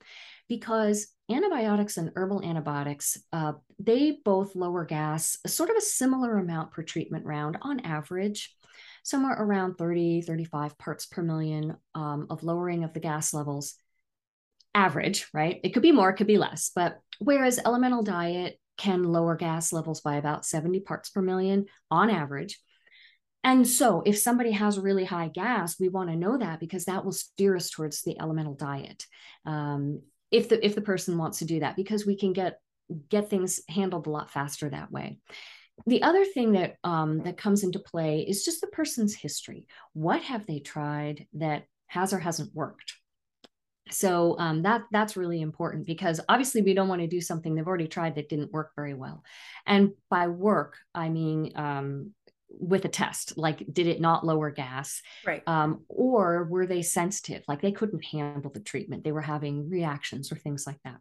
because 0.48 1.06
antibiotics 1.30 1.96
and 1.96 2.10
herbal 2.16 2.42
antibiotics, 2.42 3.18
uh, 3.32 3.52
they 3.78 4.18
both 4.24 4.56
lower 4.56 4.84
gas, 4.84 5.38
sort 5.46 5.70
of 5.70 5.76
a 5.76 5.80
similar 5.80 6.38
amount 6.38 6.72
per 6.72 6.82
treatment 6.82 7.24
round 7.24 7.56
on 7.62 7.80
average 7.80 8.52
somewhere 9.04 9.36
around 9.38 9.76
30, 9.76 10.22
35 10.22 10.76
parts 10.76 11.06
per 11.06 11.22
million 11.22 11.76
um, 11.94 12.26
of 12.30 12.42
lowering 12.42 12.84
of 12.84 12.92
the 12.92 13.00
gas 13.00 13.32
levels 13.32 13.74
average, 14.74 15.28
right? 15.32 15.60
It 15.62 15.70
could 15.70 15.82
be 15.82 15.92
more, 15.92 16.10
it 16.10 16.14
could 16.14 16.26
be 16.26 16.38
less. 16.38 16.70
But 16.74 16.98
whereas 17.18 17.58
elemental 17.64 18.02
diet 18.02 18.58
can 18.78 19.04
lower 19.04 19.36
gas 19.36 19.72
levels 19.72 20.00
by 20.00 20.16
about 20.16 20.46
70 20.46 20.80
parts 20.80 21.10
per 21.10 21.20
million 21.20 21.66
on 21.90 22.10
average. 22.10 22.58
And 23.42 23.66
so, 23.66 24.02
if 24.04 24.18
somebody 24.18 24.50
has 24.52 24.78
really 24.78 25.04
high 25.04 25.28
gas, 25.28 25.80
we 25.80 25.88
want 25.88 26.10
to 26.10 26.16
know 26.16 26.36
that 26.36 26.60
because 26.60 26.84
that 26.84 27.04
will 27.04 27.12
steer 27.12 27.56
us 27.56 27.70
towards 27.70 28.02
the 28.02 28.20
elemental 28.20 28.54
diet. 28.54 29.06
Um, 29.46 30.02
if 30.30 30.50
the 30.50 30.64
if 30.64 30.74
the 30.74 30.82
person 30.82 31.16
wants 31.16 31.38
to 31.38 31.46
do 31.46 31.60
that, 31.60 31.74
because 31.74 32.04
we 32.04 32.16
can 32.16 32.34
get 32.34 32.58
get 33.08 33.30
things 33.30 33.60
handled 33.68 34.06
a 34.06 34.10
lot 34.10 34.30
faster 34.30 34.68
that 34.68 34.90
way 34.90 35.18
the 35.86 36.02
other 36.02 36.24
thing 36.24 36.52
that 36.52 36.76
um, 36.84 37.22
that 37.22 37.36
comes 37.36 37.62
into 37.64 37.78
play 37.78 38.20
is 38.20 38.44
just 38.44 38.60
the 38.60 38.66
person's 38.68 39.14
history. 39.14 39.66
What 39.92 40.22
have 40.22 40.46
they 40.46 40.60
tried 40.60 41.26
that 41.34 41.64
has 41.86 42.12
or 42.12 42.18
hasn't 42.18 42.54
worked? 42.54 42.94
So 43.90 44.36
um, 44.38 44.62
that 44.62 44.82
that's 44.90 45.16
really 45.16 45.40
important 45.40 45.86
because 45.86 46.20
obviously 46.28 46.62
we 46.62 46.74
don't 46.74 46.88
want 46.88 47.00
to 47.00 47.06
do 47.06 47.20
something 47.20 47.54
they've 47.54 47.66
already 47.66 47.88
tried 47.88 48.14
that 48.16 48.28
didn't 48.28 48.52
work 48.52 48.72
very 48.76 48.94
well. 48.94 49.22
And 49.66 49.92
by 50.08 50.28
work, 50.28 50.76
I 50.94 51.08
mean 51.08 51.52
um, 51.56 52.12
with 52.48 52.84
a 52.84 52.88
test, 52.88 53.38
like 53.38 53.64
did 53.72 53.86
it 53.86 54.00
not 54.00 54.26
lower 54.26 54.50
gas, 54.50 55.02
right? 55.26 55.42
Um, 55.46 55.84
or 55.88 56.44
were 56.44 56.66
they 56.66 56.82
sensitive, 56.82 57.42
like 57.48 57.62
they 57.62 57.72
couldn't 57.72 58.04
handle 58.04 58.50
the 58.50 58.60
treatment, 58.60 59.04
they 59.04 59.12
were 59.12 59.20
having 59.20 59.70
reactions 59.70 60.32
or 60.32 60.36
things 60.36 60.66
like 60.66 60.78
that. 60.84 60.98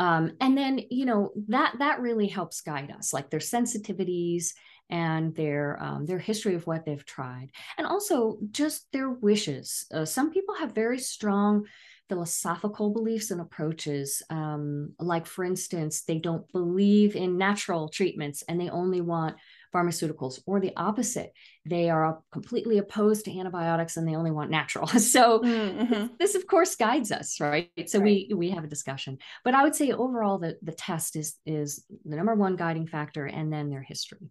Um, 0.00 0.32
and 0.40 0.56
then 0.56 0.80
you 0.90 1.06
know 1.06 1.32
that 1.48 1.74
that 1.80 2.00
really 2.00 2.28
helps 2.28 2.60
guide 2.60 2.92
us 2.96 3.12
like 3.12 3.30
their 3.30 3.40
sensitivities 3.40 4.52
and 4.90 5.34
their 5.34 5.82
um, 5.82 6.06
their 6.06 6.18
history 6.18 6.54
of 6.54 6.66
what 6.66 6.84
they've 6.84 7.04
tried. 7.04 7.50
And 7.76 7.86
also 7.86 8.38
just 8.50 8.86
their 8.92 9.10
wishes. 9.10 9.86
Uh, 9.92 10.04
some 10.04 10.30
people 10.30 10.54
have 10.54 10.72
very 10.72 10.98
strong 10.98 11.66
philosophical 12.08 12.90
beliefs 12.90 13.30
and 13.30 13.40
approaches 13.40 14.22
um, 14.30 14.92
like 14.98 15.26
for 15.26 15.44
instance 15.44 16.02
they 16.02 16.18
don't 16.18 16.50
believe 16.52 17.16
in 17.16 17.38
natural 17.38 17.88
treatments 17.88 18.42
and 18.48 18.60
they 18.60 18.70
only 18.70 19.00
want 19.00 19.36
pharmaceuticals, 19.74 20.40
or 20.46 20.60
the 20.60 20.72
opposite. 20.76 21.32
They 21.64 21.90
are 21.90 22.20
completely 22.32 22.78
opposed 22.78 23.24
to 23.24 23.38
antibiotics 23.38 23.96
and 23.96 24.06
they 24.08 24.16
only 24.16 24.30
want 24.30 24.50
natural. 24.50 24.88
So 25.08 25.40
mm-hmm. 25.40 26.06
this, 26.18 26.34
of 26.34 26.46
course, 26.46 26.74
guides 26.74 27.12
us, 27.12 27.40
right? 27.40 27.70
So 27.86 27.98
right. 27.98 28.26
we 28.30 28.34
we 28.34 28.50
have 28.50 28.64
a 28.64 28.68
discussion. 28.68 29.18
But 29.42 29.54
I 29.54 29.62
would 29.62 29.74
say 29.74 29.92
overall 29.92 30.38
the 30.38 30.56
the 30.62 30.72
test 30.72 31.16
is 31.16 31.36
is 31.46 31.84
the 32.04 32.16
number 32.16 32.34
one 32.34 32.56
guiding 32.56 32.86
factor, 32.86 33.24
and 33.26 33.52
then 33.52 33.70
their 33.70 33.82
history. 33.82 34.30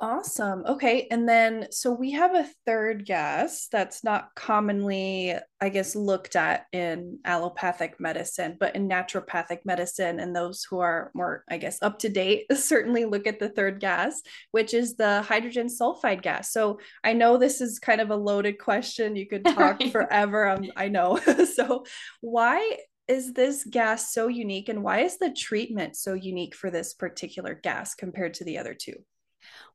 Awesome. 0.00 0.62
Okay. 0.64 1.08
And 1.10 1.28
then, 1.28 1.66
so 1.72 1.90
we 1.90 2.12
have 2.12 2.32
a 2.32 2.46
third 2.64 3.04
gas 3.04 3.66
that's 3.66 4.04
not 4.04 4.32
commonly, 4.36 5.34
I 5.60 5.68
guess, 5.70 5.96
looked 5.96 6.36
at 6.36 6.66
in 6.72 7.18
allopathic 7.24 7.98
medicine, 7.98 8.56
but 8.60 8.76
in 8.76 8.88
naturopathic 8.88 9.64
medicine, 9.64 10.20
and 10.20 10.36
those 10.36 10.62
who 10.62 10.78
are 10.78 11.10
more, 11.14 11.42
I 11.50 11.58
guess, 11.58 11.82
up 11.82 11.98
to 12.00 12.08
date 12.08 12.46
certainly 12.54 13.06
look 13.06 13.26
at 13.26 13.40
the 13.40 13.48
third 13.48 13.80
gas, 13.80 14.22
which 14.52 14.72
is 14.72 14.94
the 14.94 15.22
hydrogen 15.22 15.66
sulfide 15.66 16.22
gas. 16.22 16.52
So 16.52 16.78
I 17.02 17.12
know 17.12 17.36
this 17.36 17.60
is 17.60 17.80
kind 17.80 18.00
of 18.00 18.10
a 18.10 18.16
loaded 18.16 18.60
question. 18.60 19.16
You 19.16 19.26
could 19.26 19.44
talk 19.46 19.82
forever. 19.90 20.48
Um, 20.48 20.70
I 20.76 20.86
know. 20.86 21.16
so, 21.54 21.84
why 22.20 22.78
is 23.08 23.32
this 23.32 23.64
gas 23.64 24.12
so 24.12 24.28
unique, 24.28 24.68
and 24.68 24.84
why 24.84 25.00
is 25.00 25.18
the 25.18 25.32
treatment 25.32 25.96
so 25.96 26.14
unique 26.14 26.54
for 26.54 26.70
this 26.70 26.94
particular 26.94 27.54
gas 27.54 27.96
compared 27.96 28.34
to 28.34 28.44
the 28.44 28.58
other 28.58 28.74
two? 28.74 28.94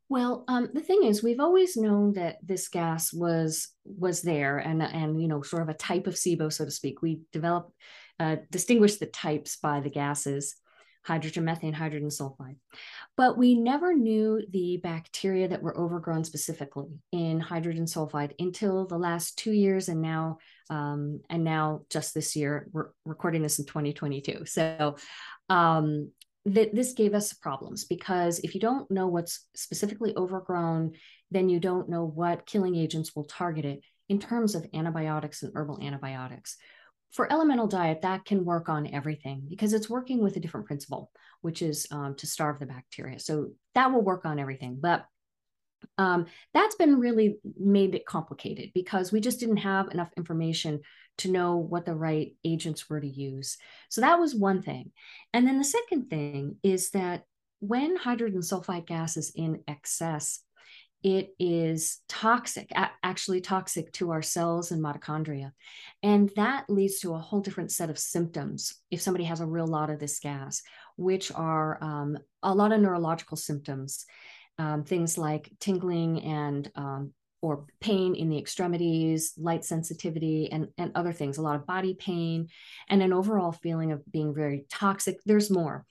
Well, 0.09 0.43
um, 0.47 0.69
the 0.73 0.81
thing 0.81 1.03
is, 1.03 1.23
we've 1.23 1.39
always 1.39 1.77
known 1.77 2.13
that 2.13 2.37
this 2.43 2.67
gas 2.67 3.13
was 3.13 3.69
was 3.85 4.21
there, 4.21 4.57
and 4.57 4.83
and 4.83 5.21
you 5.21 5.27
know, 5.27 5.41
sort 5.41 5.63
of 5.63 5.69
a 5.69 5.73
type 5.73 6.07
of 6.07 6.15
SIBO, 6.15 6.51
so 6.51 6.65
to 6.65 6.71
speak. 6.71 7.01
We 7.01 7.21
developed 7.31 7.71
uh, 8.19 8.37
distinguished 8.51 8.99
the 8.99 9.05
types 9.07 9.57
by 9.57 9.79
the 9.79 9.89
gases, 9.89 10.55
hydrogen, 11.03 11.45
methane, 11.45 11.73
hydrogen 11.73 12.09
sulfide, 12.09 12.57
but 13.15 13.37
we 13.37 13.55
never 13.55 13.93
knew 13.93 14.41
the 14.51 14.77
bacteria 14.83 15.47
that 15.47 15.63
were 15.63 15.77
overgrown 15.77 16.25
specifically 16.25 16.99
in 17.11 17.39
hydrogen 17.39 17.85
sulfide 17.85 18.33
until 18.39 18.85
the 18.85 18.97
last 18.97 19.37
two 19.37 19.53
years, 19.53 19.87
and 19.87 20.01
now 20.01 20.37
um, 20.69 21.21
and 21.29 21.45
now 21.45 21.81
just 21.89 22.13
this 22.13 22.35
year. 22.35 22.67
We're 22.73 22.89
recording 23.05 23.41
this 23.41 23.57
in 23.57 23.65
2022, 23.65 24.45
so 24.45 24.97
um, 25.49 26.11
that 26.45 26.75
this 26.75 26.93
gave 26.93 27.13
us 27.13 27.33
problems 27.33 27.85
because 27.85 28.39
if 28.39 28.53
you 28.53 28.59
don't 28.59 28.89
know 28.91 29.07
what's 29.07 29.47
specifically 29.55 30.13
overgrown, 30.17 30.91
then 31.31 31.49
you 31.49 31.59
don't 31.59 31.89
know 31.89 32.05
what 32.05 32.45
killing 32.45 32.75
agents 32.75 33.15
will 33.15 33.23
target 33.23 33.65
it 33.65 33.81
in 34.09 34.19
terms 34.19 34.53
of 34.53 34.65
antibiotics 34.73 35.43
and 35.43 35.53
herbal 35.55 35.79
antibiotics. 35.81 36.57
For 37.11 37.31
elemental 37.31 37.67
diet, 37.67 38.01
that 38.01 38.25
can 38.25 38.43
work 38.43 38.69
on 38.69 38.93
everything 38.93 39.43
because 39.47 39.71
it's 39.71 39.89
working 39.89 40.21
with 40.21 40.35
a 40.35 40.39
different 40.39 40.65
principle, 40.65 41.11
which 41.41 41.61
is 41.61 41.87
um, 41.91 42.15
to 42.15 42.27
starve 42.27 42.59
the 42.59 42.65
bacteria. 42.65 43.19
So 43.19 43.51
that 43.75 43.91
will 43.91 44.01
work 44.01 44.25
on 44.25 44.39
everything. 44.39 44.79
But 44.81 45.05
um, 45.97 46.25
that's 46.53 46.75
been 46.75 46.99
really 46.99 47.37
made 47.57 47.95
it 47.95 48.05
complicated 48.05 48.71
because 48.73 49.11
we 49.11 49.21
just 49.21 49.39
didn't 49.39 49.57
have 49.57 49.89
enough 49.89 50.09
information 50.17 50.81
to 51.19 51.31
know 51.31 51.57
what 51.57 51.85
the 51.85 51.95
right 51.95 52.35
agents 52.43 52.89
were 52.89 52.99
to 52.99 53.07
use. 53.07 53.57
So 53.89 54.01
that 54.01 54.19
was 54.19 54.35
one 54.35 54.61
thing. 54.61 54.91
And 55.33 55.47
then 55.47 55.57
the 55.57 55.63
second 55.63 56.09
thing 56.09 56.57
is 56.63 56.91
that 56.91 57.23
when 57.59 57.95
hydrogen 57.95 58.41
sulfide 58.41 58.87
gas 58.87 59.15
is 59.15 59.31
in 59.35 59.63
excess, 59.67 60.39
it 61.03 61.35
is 61.37 61.99
toxic, 62.07 62.71
actually 63.03 63.41
toxic 63.41 63.91
to 63.93 64.11
our 64.11 64.21
cells 64.21 64.71
and 64.71 64.81
mitochondria. 64.81 65.51
And 66.01 66.31
that 66.37 66.69
leads 66.69 66.99
to 66.99 67.13
a 67.13 67.19
whole 67.19 67.41
different 67.41 67.71
set 67.71 67.89
of 67.89 67.99
symptoms 67.99 68.73
if 68.89 69.01
somebody 69.01 69.25
has 69.25 69.41
a 69.41 69.45
real 69.45 69.67
lot 69.67 69.89
of 69.89 69.99
this 69.99 70.19
gas, 70.19 70.61
which 70.95 71.29
are 71.33 71.77
um, 71.83 72.17
a 72.41 72.55
lot 72.55 72.71
of 72.71 72.79
neurological 72.79 73.35
symptoms, 73.35 74.05
um, 74.57 74.85
things 74.85 75.17
like 75.17 75.51
tingling 75.59 76.23
and 76.23 76.71
um, 76.75 77.13
or 77.43 77.65
pain 77.81 78.15
in 78.15 78.29
the 78.29 78.37
extremities, 78.37 79.33
light 79.37 79.65
sensitivity, 79.65 80.49
and, 80.49 80.69
and 80.77 80.93
other 80.95 81.11
things, 81.11 81.37
a 81.37 81.41
lot 81.41 81.57
of 81.57 81.67
body 81.67 81.93
pain, 81.93 82.47
and 82.87 83.03
an 83.03 83.11
overall 83.11 83.51
feeling 83.51 83.91
of 83.91 84.01
being 84.09 84.33
very 84.33 84.65
toxic. 84.71 85.19
There's 85.25 85.51
more. 85.51 85.85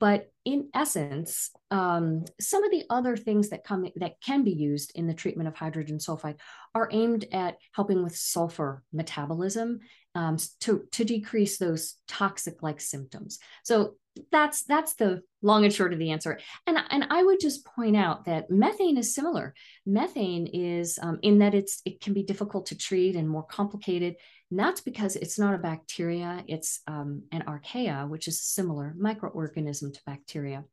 But 0.00 0.30
in 0.44 0.68
essence, 0.74 1.50
um, 1.70 2.24
some 2.38 2.62
of 2.62 2.70
the 2.70 2.84
other 2.90 3.16
things 3.16 3.48
that 3.48 3.64
come 3.64 3.88
that 3.96 4.20
can 4.24 4.44
be 4.44 4.52
used 4.52 4.92
in 4.94 5.06
the 5.06 5.14
treatment 5.14 5.48
of 5.48 5.56
hydrogen 5.56 5.98
sulfide 5.98 6.38
are 6.74 6.88
aimed 6.92 7.26
at 7.32 7.56
helping 7.72 8.02
with 8.02 8.14
sulfur 8.14 8.84
metabolism 8.92 9.80
um, 10.18 10.36
to, 10.60 10.82
to 10.90 11.04
decrease 11.04 11.58
those 11.58 11.94
toxic 12.08 12.60
like 12.60 12.80
symptoms. 12.80 13.38
So 13.62 13.94
that's 14.32 14.64
that's 14.64 14.94
the 14.94 15.22
long 15.42 15.64
and 15.64 15.72
short 15.72 15.92
of 15.92 16.00
the 16.00 16.10
answer. 16.10 16.40
And, 16.66 16.76
and 16.90 17.06
I 17.08 17.22
would 17.22 17.38
just 17.38 17.64
point 17.64 17.96
out 17.96 18.24
that 18.24 18.50
methane 18.50 18.98
is 18.98 19.14
similar. 19.14 19.54
Methane 19.86 20.48
is 20.48 20.98
um, 21.00 21.20
in 21.22 21.38
that 21.38 21.54
it's 21.54 21.80
it 21.84 22.00
can 22.00 22.14
be 22.14 22.24
difficult 22.24 22.66
to 22.66 22.76
treat 22.76 23.14
and 23.14 23.28
more 23.28 23.44
complicated. 23.44 24.16
And 24.50 24.58
that's 24.58 24.80
because 24.80 25.14
it's 25.14 25.38
not 25.38 25.54
a 25.54 25.58
bacteria, 25.58 26.42
it's 26.48 26.80
um, 26.88 27.22
an 27.30 27.44
archaea, 27.46 28.08
which 28.08 28.26
is 28.26 28.40
a 28.40 28.50
similar 28.58 28.96
microorganism 29.00 29.94
to 29.94 30.00
bacteria. 30.04 30.64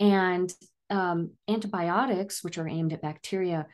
And 0.00 0.52
um, 0.90 1.30
antibiotics, 1.48 2.42
which 2.42 2.58
are 2.58 2.66
aimed 2.66 2.92
at 2.92 3.02
bacteria, 3.02 3.68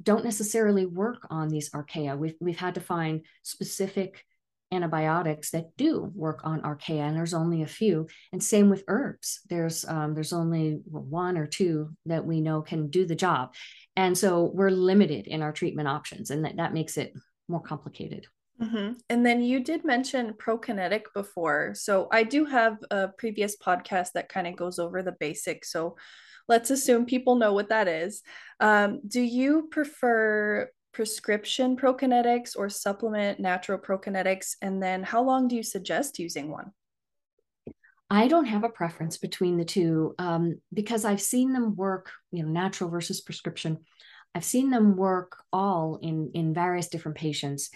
don't 0.00 0.24
necessarily 0.24 0.86
work 0.86 1.26
on 1.30 1.48
these 1.48 1.70
archaea. 1.70 2.16
We've, 2.16 2.36
we've 2.40 2.58
had 2.58 2.76
to 2.76 2.80
find 2.80 3.24
specific 3.42 4.24
antibiotics 4.72 5.50
that 5.50 5.76
do 5.76 6.10
work 6.14 6.40
on 6.44 6.62
archaea, 6.62 7.00
and 7.00 7.16
there's 7.16 7.34
only 7.34 7.62
a 7.62 7.66
few. 7.66 8.08
And 8.32 8.42
same 8.42 8.70
with 8.70 8.84
herbs. 8.88 9.40
There's 9.48 9.84
um, 9.84 10.14
there's 10.14 10.32
only 10.32 10.80
one 10.86 11.36
or 11.36 11.46
two 11.46 11.90
that 12.06 12.24
we 12.24 12.40
know 12.40 12.62
can 12.62 12.88
do 12.88 13.06
the 13.06 13.14
job, 13.14 13.54
and 13.96 14.16
so 14.16 14.50
we're 14.54 14.70
limited 14.70 15.26
in 15.26 15.42
our 15.42 15.52
treatment 15.52 15.88
options, 15.88 16.30
and 16.30 16.44
that, 16.44 16.56
that 16.56 16.74
makes 16.74 16.96
it 16.96 17.12
more 17.48 17.60
complicated. 17.60 18.26
Mm-hmm. 18.60 18.92
And 19.08 19.26
then 19.26 19.42
you 19.42 19.60
did 19.60 19.84
mention 19.84 20.34
prokinetic 20.34 21.02
before. 21.14 21.74
So 21.74 22.08
I 22.12 22.22
do 22.22 22.44
have 22.44 22.78
a 22.90 23.08
previous 23.08 23.56
podcast 23.56 24.12
that 24.14 24.28
kind 24.28 24.46
of 24.46 24.56
goes 24.56 24.78
over 24.78 25.02
the 25.02 25.16
basics. 25.18 25.72
So 25.72 25.96
let's 26.48 26.70
assume 26.70 27.06
people 27.06 27.34
know 27.34 27.54
what 27.54 27.70
that 27.70 27.88
is. 27.88 28.22
Um, 28.60 29.00
do 29.06 29.20
you 29.20 29.68
prefer 29.70 30.68
prescription 30.92 31.76
prokinetics 31.76 32.56
or 32.56 32.68
supplement 32.68 33.40
natural 33.40 33.78
prokinetics? 33.78 34.56
And 34.62 34.82
then 34.82 35.02
how 35.02 35.22
long 35.22 35.48
do 35.48 35.56
you 35.56 35.62
suggest 35.62 36.18
using 36.18 36.50
one? 36.50 36.72
I 38.10 38.28
don't 38.28 38.44
have 38.44 38.62
a 38.62 38.68
preference 38.68 39.16
between 39.16 39.56
the 39.56 39.64
two 39.64 40.14
um, 40.18 40.60
because 40.72 41.06
I've 41.06 41.22
seen 41.22 41.54
them 41.54 41.74
work, 41.76 42.10
you 42.30 42.42
know, 42.42 42.48
natural 42.50 42.90
versus 42.90 43.22
prescription. 43.22 43.78
I've 44.34 44.44
seen 44.44 44.70
them 44.70 44.96
work 44.96 45.42
all 45.52 45.98
in 46.02 46.30
in 46.34 46.52
various 46.52 46.88
different 46.88 47.16
patients. 47.16 47.70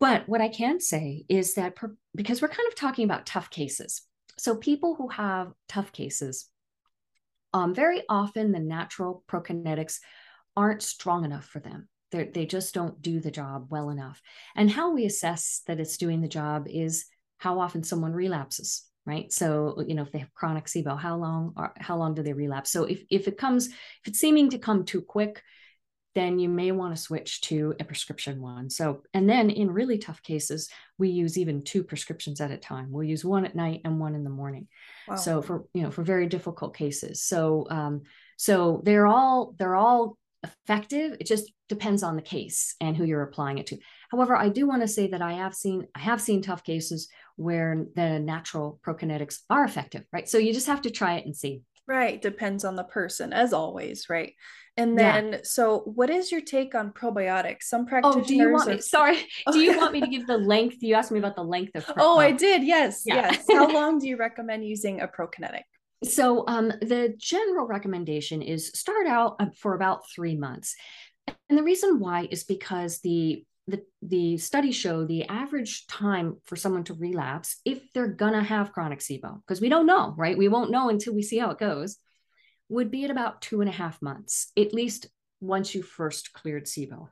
But 0.00 0.28
what 0.28 0.42
I 0.42 0.48
can 0.48 0.80
say 0.80 1.24
is 1.30 1.54
that 1.54 1.76
per, 1.76 1.96
because 2.14 2.42
we're 2.42 2.48
kind 2.48 2.68
of 2.68 2.74
talking 2.74 3.06
about 3.06 3.24
tough 3.24 3.48
cases, 3.48 4.02
so 4.38 4.54
people 4.54 4.96
who 4.96 5.08
have 5.08 5.52
tough 5.66 5.92
cases, 5.92 6.50
um, 7.54 7.74
very 7.74 8.02
often 8.08 8.52
the 8.52 8.58
natural 8.58 9.24
prokinetics 9.30 10.00
aren't 10.56 10.82
strong 10.82 11.24
enough 11.24 11.46
for 11.46 11.60
them. 11.60 11.88
They're, 12.14 12.30
they 12.32 12.46
just 12.46 12.72
don't 12.72 13.02
do 13.02 13.18
the 13.18 13.32
job 13.32 13.66
well 13.70 13.90
enough. 13.90 14.22
And 14.54 14.70
how 14.70 14.92
we 14.92 15.04
assess 15.04 15.62
that 15.66 15.80
it's 15.80 15.96
doing 15.96 16.20
the 16.20 16.28
job 16.28 16.66
is 16.68 17.06
how 17.38 17.58
often 17.58 17.82
someone 17.82 18.12
relapses 18.12 18.84
right 19.06 19.30
so 19.30 19.84
you 19.86 19.94
know 19.94 20.00
if 20.00 20.12
they 20.12 20.20
have 20.20 20.32
chronic 20.32 20.64
sibo 20.64 20.98
how 20.98 21.14
long 21.14 21.52
are, 21.58 21.74
how 21.76 21.94
long 21.94 22.14
do 22.14 22.22
they 22.22 22.32
relapse 22.32 22.70
so 22.70 22.84
if, 22.84 23.02
if 23.10 23.28
it 23.28 23.36
comes 23.36 23.66
if 23.66 23.74
it's 24.06 24.18
seeming 24.18 24.48
to 24.48 24.56
come 24.56 24.82
too 24.82 25.02
quick 25.02 25.42
then 26.14 26.38
you 26.38 26.48
may 26.48 26.70
want 26.70 26.94
to 26.94 27.02
switch 27.02 27.40
to 27.42 27.74
a 27.80 27.84
prescription 27.84 28.40
one. 28.40 28.70
So, 28.70 29.02
and 29.12 29.28
then 29.28 29.50
in 29.50 29.70
really 29.70 29.98
tough 29.98 30.22
cases, 30.22 30.68
we 30.96 31.08
use 31.08 31.36
even 31.36 31.64
two 31.64 31.82
prescriptions 31.82 32.40
at 32.40 32.52
a 32.52 32.56
time. 32.56 32.90
We'll 32.90 33.04
use 33.04 33.24
one 33.24 33.44
at 33.44 33.56
night 33.56 33.80
and 33.84 33.98
one 33.98 34.14
in 34.14 34.22
the 34.22 34.30
morning. 34.30 34.68
Wow. 35.08 35.16
So 35.16 35.42
for 35.42 35.64
you 35.74 35.82
know 35.82 35.90
for 35.90 36.02
very 36.02 36.26
difficult 36.28 36.76
cases. 36.76 37.22
So 37.22 37.66
um, 37.68 38.02
so 38.36 38.80
they're 38.84 39.06
all 39.06 39.54
they're 39.58 39.74
all 39.74 40.16
effective. 40.44 41.16
It 41.18 41.26
just 41.26 41.52
depends 41.68 42.02
on 42.02 42.16
the 42.16 42.22
case 42.22 42.74
and 42.80 42.96
who 42.96 43.04
you're 43.04 43.22
applying 43.22 43.58
it 43.58 43.66
to. 43.68 43.78
However, 44.10 44.36
I 44.36 44.48
do 44.48 44.66
want 44.66 44.82
to 44.82 44.88
say 44.88 45.08
that 45.08 45.22
I 45.22 45.32
have 45.32 45.54
seen 45.54 45.86
I 45.94 46.00
have 46.00 46.20
seen 46.20 46.42
tough 46.42 46.62
cases 46.62 47.08
where 47.36 47.86
the 47.96 48.20
natural 48.20 48.78
prokinetics 48.86 49.40
are 49.50 49.64
effective, 49.64 50.04
right? 50.12 50.28
So 50.28 50.38
you 50.38 50.52
just 50.52 50.68
have 50.68 50.82
to 50.82 50.90
try 50.90 51.14
it 51.14 51.26
and 51.26 51.36
see. 51.36 51.62
Right, 51.86 52.20
depends 52.20 52.64
on 52.64 52.76
the 52.76 52.84
person 52.84 53.32
as 53.34 53.52
always, 53.52 54.08
right? 54.08 54.32
And 54.76 54.98
then, 54.98 55.32
yeah. 55.32 55.38
so 55.44 55.80
what 55.84 56.10
is 56.10 56.32
your 56.32 56.40
take 56.40 56.74
on 56.74 56.92
probiotics? 56.92 57.64
Some 57.64 57.86
practitioners. 57.86 58.24
Oh, 58.24 58.28
do 58.28 58.34
you 58.34 58.50
want 58.50 58.68
are... 58.68 58.74
me? 58.74 58.80
Sorry, 58.80 59.18
do 59.52 59.60
you 59.60 59.76
want 59.76 59.92
me 59.92 60.00
to 60.00 60.06
give 60.06 60.26
the 60.26 60.38
length? 60.38 60.78
You 60.80 60.94
asked 60.94 61.12
me 61.12 61.18
about 61.18 61.36
the 61.36 61.44
length 61.44 61.76
of. 61.76 61.84
Pro- 61.84 61.94
oh, 61.98 62.18
I 62.18 62.32
did. 62.32 62.64
Yes, 62.64 63.02
yeah. 63.04 63.30
yes. 63.32 63.44
How 63.50 63.68
long 63.72 63.98
do 63.98 64.08
you 64.08 64.16
recommend 64.16 64.64
using 64.64 65.00
a 65.00 65.08
prokinetic? 65.08 65.62
So, 66.04 66.44
um, 66.46 66.68
the 66.68 67.14
general 67.18 67.66
recommendation 67.66 68.42
is 68.42 68.68
start 68.68 69.06
out 69.06 69.36
uh, 69.40 69.46
for 69.56 69.74
about 69.74 70.08
three 70.14 70.36
months, 70.36 70.74
and 71.48 71.58
the 71.58 71.62
reason 71.62 71.98
why 71.98 72.28
is 72.30 72.44
because 72.44 73.00
the 73.00 73.44
the, 73.66 73.82
the 74.02 74.36
studies 74.36 74.74
show 74.74 75.06
the 75.06 75.24
average 75.24 75.86
time 75.86 76.36
for 76.44 76.54
someone 76.54 76.84
to 76.84 76.94
relapse 76.94 77.60
if 77.64 77.90
they're 77.94 78.08
gonna 78.08 78.42
have 78.42 78.72
chronic 78.72 78.98
SIBO, 78.98 79.40
because 79.40 79.60
we 79.60 79.70
don't 79.70 79.86
know, 79.86 80.14
right? 80.18 80.36
We 80.36 80.48
won't 80.48 80.70
know 80.70 80.90
until 80.90 81.14
we 81.14 81.22
see 81.22 81.38
how 81.38 81.50
it 81.50 81.58
goes 81.58 81.96
would 82.68 82.90
be 82.90 83.04
at 83.04 83.10
about 83.10 83.40
two 83.40 83.60
and 83.60 83.70
a 83.70 83.72
half 83.72 84.00
months, 84.02 84.50
at 84.56 84.74
least 84.74 85.06
once 85.40 85.74
you 85.74 85.82
first 85.82 86.32
cleared 86.32 86.66
SIBO. 86.66 87.08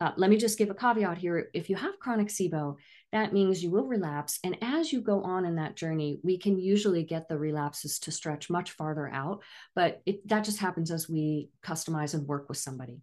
Uh, 0.00 0.12
let 0.16 0.30
me 0.30 0.36
just 0.36 0.58
give 0.58 0.70
a 0.70 0.74
caveat 0.74 1.18
here. 1.18 1.48
If 1.54 1.70
you 1.70 1.76
have 1.76 1.98
chronic 1.98 2.28
SIBO, 2.28 2.76
that 3.12 3.32
means 3.32 3.62
you 3.62 3.70
will 3.70 3.86
relapse. 3.86 4.38
And 4.42 4.56
as 4.62 4.92
you 4.92 5.00
go 5.00 5.22
on 5.22 5.44
in 5.44 5.56
that 5.56 5.76
journey, 5.76 6.18
we 6.22 6.38
can 6.38 6.58
usually 6.58 7.04
get 7.04 7.28
the 7.28 7.38
relapses 7.38 7.98
to 8.00 8.10
stretch 8.10 8.50
much 8.50 8.72
farther 8.72 9.08
out, 9.08 9.42
but 9.74 10.02
it, 10.06 10.26
that 10.28 10.44
just 10.44 10.58
happens 10.58 10.90
as 10.90 11.08
we 11.08 11.50
customize 11.64 12.14
and 12.14 12.26
work 12.26 12.48
with 12.48 12.58
somebody. 12.58 13.00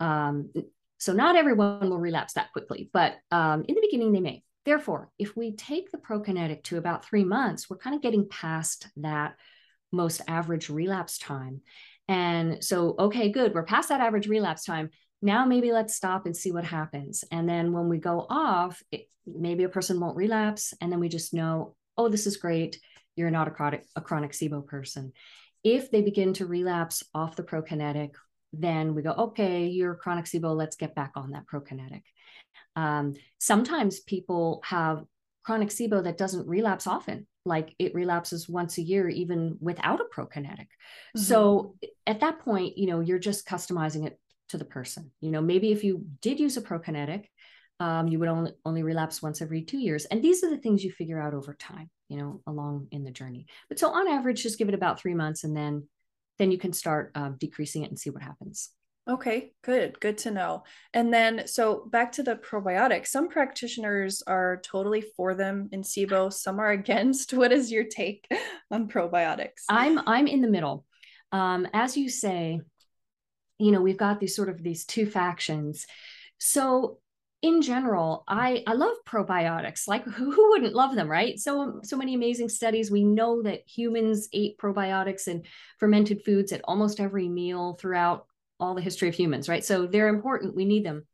Um, 0.00 0.50
so 0.98 1.12
not 1.12 1.36
everyone 1.36 1.90
will 1.90 1.98
relapse 1.98 2.34
that 2.34 2.52
quickly, 2.52 2.88
but 2.92 3.16
um, 3.30 3.64
in 3.66 3.74
the 3.74 3.80
beginning, 3.80 4.12
they 4.12 4.20
may. 4.20 4.42
Therefore, 4.64 5.10
if 5.18 5.36
we 5.36 5.56
take 5.56 5.90
the 5.90 5.98
prokinetic 5.98 6.62
to 6.64 6.78
about 6.78 7.04
three 7.04 7.24
months, 7.24 7.68
we're 7.68 7.78
kind 7.78 7.96
of 7.96 8.02
getting 8.02 8.28
past 8.28 8.86
that 8.98 9.34
most 9.90 10.22
average 10.28 10.70
relapse 10.70 11.18
time. 11.18 11.62
And 12.06 12.62
so, 12.62 12.94
okay, 12.98 13.30
good, 13.30 13.54
we're 13.54 13.64
past 13.64 13.88
that 13.88 14.00
average 14.00 14.28
relapse 14.28 14.64
time. 14.64 14.90
Now, 15.22 15.44
maybe 15.44 15.72
let's 15.72 15.94
stop 15.94 16.26
and 16.26 16.36
see 16.36 16.50
what 16.50 16.64
happens. 16.64 17.24
And 17.30 17.48
then 17.48 17.72
when 17.72 17.88
we 17.88 17.98
go 17.98 18.26
off, 18.28 18.82
it, 18.90 19.06
maybe 19.24 19.62
a 19.62 19.68
person 19.68 20.00
won't 20.00 20.16
relapse. 20.16 20.74
And 20.80 20.90
then 20.90 20.98
we 20.98 21.08
just 21.08 21.32
know, 21.32 21.76
oh, 21.96 22.08
this 22.08 22.26
is 22.26 22.36
great. 22.36 22.80
You're 23.14 23.30
not 23.30 23.46
a 23.46 23.52
chronic, 23.52 23.84
a 23.94 24.00
chronic 24.00 24.32
SIBO 24.32 24.66
person. 24.66 25.12
If 25.62 25.90
they 25.92 26.02
begin 26.02 26.34
to 26.34 26.46
relapse 26.46 27.04
off 27.14 27.36
the 27.36 27.44
prokinetic, 27.44 28.10
then 28.52 28.94
we 28.94 29.02
go, 29.02 29.12
okay, 29.12 29.68
you're 29.68 29.94
chronic 29.94 30.24
SIBO. 30.24 30.56
Let's 30.56 30.76
get 30.76 30.94
back 30.94 31.12
on 31.14 31.30
that 31.30 31.46
prokinetic. 31.46 32.02
Um, 32.74 33.14
sometimes 33.38 34.00
people 34.00 34.60
have 34.64 35.04
chronic 35.44 35.68
SIBO 35.68 36.02
that 36.04 36.18
doesn't 36.18 36.48
relapse 36.48 36.86
often 36.86 37.26
like 37.44 37.74
it 37.78 37.94
relapses 37.94 38.48
once 38.48 38.78
a 38.78 38.82
year 38.82 39.08
even 39.08 39.56
without 39.60 40.00
a 40.00 40.04
prokinetic 40.04 40.68
mm-hmm. 40.68 41.20
so 41.20 41.74
at 42.06 42.20
that 42.20 42.38
point 42.38 42.78
you 42.78 42.86
know 42.86 43.00
you're 43.00 43.18
just 43.18 43.46
customizing 43.46 44.06
it 44.06 44.18
to 44.52 44.58
the 44.58 44.64
person 44.64 45.10
you 45.20 45.30
know 45.30 45.40
maybe 45.40 45.72
if 45.72 45.82
you 45.82 46.04
did 46.20 46.38
use 46.38 46.56
a 46.56 46.62
prokinetic 46.62 47.24
um, 47.80 48.06
you 48.06 48.18
would 48.18 48.28
only 48.28 48.52
only 48.66 48.82
relapse 48.82 49.22
once 49.22 49.40
every 49.40 49.62
two 49.62 49.78
years 49.78 50.04
and 50.04 50.22
these 50.22 50.44
are 50.44 50.50
the 50.50 50.58
things 50.58 50.84
you 50.84 50.92
figure 50.92 51.20
out 51.20 51.34
over 51.34 51.54
time 51.54 51.88
you 52.08 52.18
know 52.18 52.42
along 52.46 52.86
in 52.90 53.02
the 53.02 53.10
journey 53.10 53.46
but 53.70 53.78
so 53.78 53.88
on 53.88 54.08
average 54.08 54.42
just 54.42 54.58
give 54.58 54.68
it 54.68 54.74
about 54.74 55.00
three 55.00 55.14
months 55.14 55.42
and 55.42 55.56
then 55.56 55.88
then 56.38 56.50
you 56.50 56.58
can 56.58 56.72
start 56.72 57.12
um, 57.14 57.36
decreasing 57.38 57.82
it 57.82 57.88
and 57.88 57.98
see 57.98 58.10
what 58.10 58.22
happens 58.22 58.70
Okay, 59.08 59.52
good. 59.64 59.98
Good 59.98 60.18
to 60.18 60.30
know. 60.30 60.62
And 60.94 61.12
then, 61.12 61.48
so 61.48 61.88
back 61.90 62.12
to 62.12 62.22
the 62.22 62.36
probiotics. 62.36 63.08
Some 63.08 63.28
practitioners 63.28 64.22
are 64.28 64.60
totally 64.62 65.02
for 65.16 65.34
them 65.34 65.68
in 65.72 65.82
SIBO, 65.82 66.32
some 66.32 66.60
are 66.60 66.70
against. 66.80 67.34
What 67.34 67.50
is 67.52 67.72
your 67.72 67.82
take 67.82 68.28
on 68.70 68.86
probiotics? 68.86 69.64
I'm 69.68 69.98
I'm 70.06 70.28
in 70.28 70.40
the 70.40 70.48
middle. 70.48 70.84
Um, 71.32 71.66
as 71.72 71.96
you 71.96 72.08
say, 72.08 72.60
you 73.62 73.72
know, 73.72 73.80
we've 73.80 73.96
got 73.96 74.20
these 74.20 74.34
sort 74.34 74.48
of 74.48 74.62
these 74.62 74.84
two 74.84 75.06
factions. 75.06 75.86
So 76.38 76.98
in 77.42 77.60
general, 77.60 78.22
I 78.28 78.62
I 78.66 78.74
love 78.74 78.94
probiotics. 79.06 79.88
Like 79.88 80.04
who, 80.04 80.30
who 80.30 80.50
wouldn't 80.50 80.74
love 80.74 80.94
them, 80.94 81.08
right? 81.08 81.38
So 81.38 81.80
so 81.82 81.96
many 81.96 82.14
amazing 82.14 82.48
studies. 82.48 82.90
We 82.90 83.04
know 83.04 83.42
that 83.42 83.62
humans 83.66 84.28
ate 84.32 84.58
probiotics 84.58 85.26
and 85.26 85.44
fermented 85.78 86.24
foods 86.24 86.52
at 86.52 86.62
almost 86.64 87.00
every 87.00 87.28
meal 87.28 87.74
throughout 87.74 88.26
all 88.60 88.74
the 88.74 88.80
history 88.80 89.08
of 89.08 89.14
humans, 89.14 89.48
right? 89.48 89.64
So 89.64 89.86
they're 89.86 90.08
important. 90.08 90.54
We 90.54 90.64
need 90.64 90.86
them. 90.86 91.06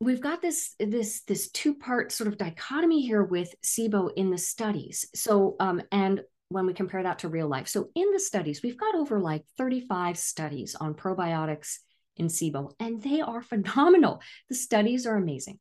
We've 0.00 0.20
got 0.20 0.40
this 0.40 0.74
this 0.78 1.22
this 1.22 1.50
two 1.50 1.74
part 1.74 2.12
sort 2.12 2.28
of 2.28 2.38
dichotomy 2.38 3.02
here 3.02 3.24
with 3.24 3.54
SIBO 3.64 4.10
in 4.16 4.30
the 4.30 4.38
studies. 4.38 5.06
So 5.14 5.56
um, 5.58 5.82
and 5.90 6.22
when 6.52 6.66
we 6.66 6.74
compare 6.74 7.02
that 7.02 7.20
to 7.20 7.28
real 7.28 7.48
life, 7.48 7.68
so 7.68 7.90
in 7.94 8.10
the 8.12 8.20
studies, 8.20 8.62
we've 8.62 8.78
got 8.78 8.94
over 8.94 9.20
like 9.20 9.44
35 9.58 10.18
studies 10.18 10.74
on 10.74 10.94
probiotics 10.94 11.78
in 12.16 12.26
SIBO, 12.26 12.72
and 12.78 13.02
they 13.02 13.20
are 13.20 13.42
phenomenal. 13.52 14.20
The 14.48 14.54
studies 14.54 15.06
are 15.06 15.16
amazing. 15.16 15.58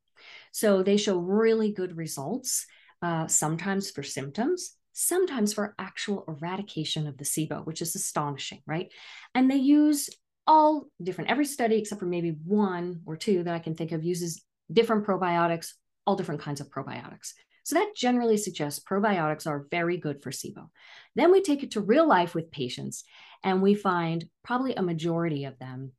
So 0.52 0.84
they 0.84 0.98
show 0.98 1.18
really 1.18 1.72
good 1.72 1.98
results, 1.98 2.66
uh, 3.02 3.28
sometimes 3.28 3.90
for 3.90 4.04
symptoms, 4.04 4.76
sometimes 4.94 5.54
for 5.54 5.74
actual 5.80 6.26
eradication 6.28 7.08
of 7.08 7.18
the 7.18 7.26
SIBO, 7.26 7.66
which 7.66 7.82
is 7.82 7.96
astonishing, 7.96 8.62
right? 8.68 8.92
And 9.34 9.50
they 9.50 9.56
use 9.56 10.10
all 10.46 10.88
different. 11.02 11.32
Every 11.32 11.46
study, 11.46 11.76
except 11.76 12.00
for 12.00 12.06
maybe 12.06 12.36
one 12.46 13.02
or 13.06 13.16
two 13.16 13.44
that 13.44 13.56
I 13.56 13.60
can 13.60 13.74
think 13.74 13.92
of, 13.92 14.04
uses 14.04 14.44
different 14.72 15.06
probiotics 15.06 15.74
all 16.06 16.16
different 16.16 16.42
kinds 16.42 16.62
of 16.62 16.70
probiotics. 16.70 17.34
So 17.64 17.76
that 17.76 17.96
generally 17.96 18.38
suggests 18.38 18.84
probiotics 18.84 19.48
are 19.48 19.68
very 19.70 19.98
good 19.98 20.22
for 20.22 20.32
SIBO. 20.32 20.70
Then 21.16 21.32
we 21.32 21.42
take 21.42 21.64
it 21.64 21.72
to 21.72 21.82
real 21.82 22.08
life 22.08 22.34
with 22.34 22.52
patients, 22.52 23.04
and 23.44 23.62
we 23.62 23.74
find 23.74 24.26
probably 24.44 24.76
a 24.76 24.82
majority 24.82 25.46
of 25.46 25.60
them 25.60 25.92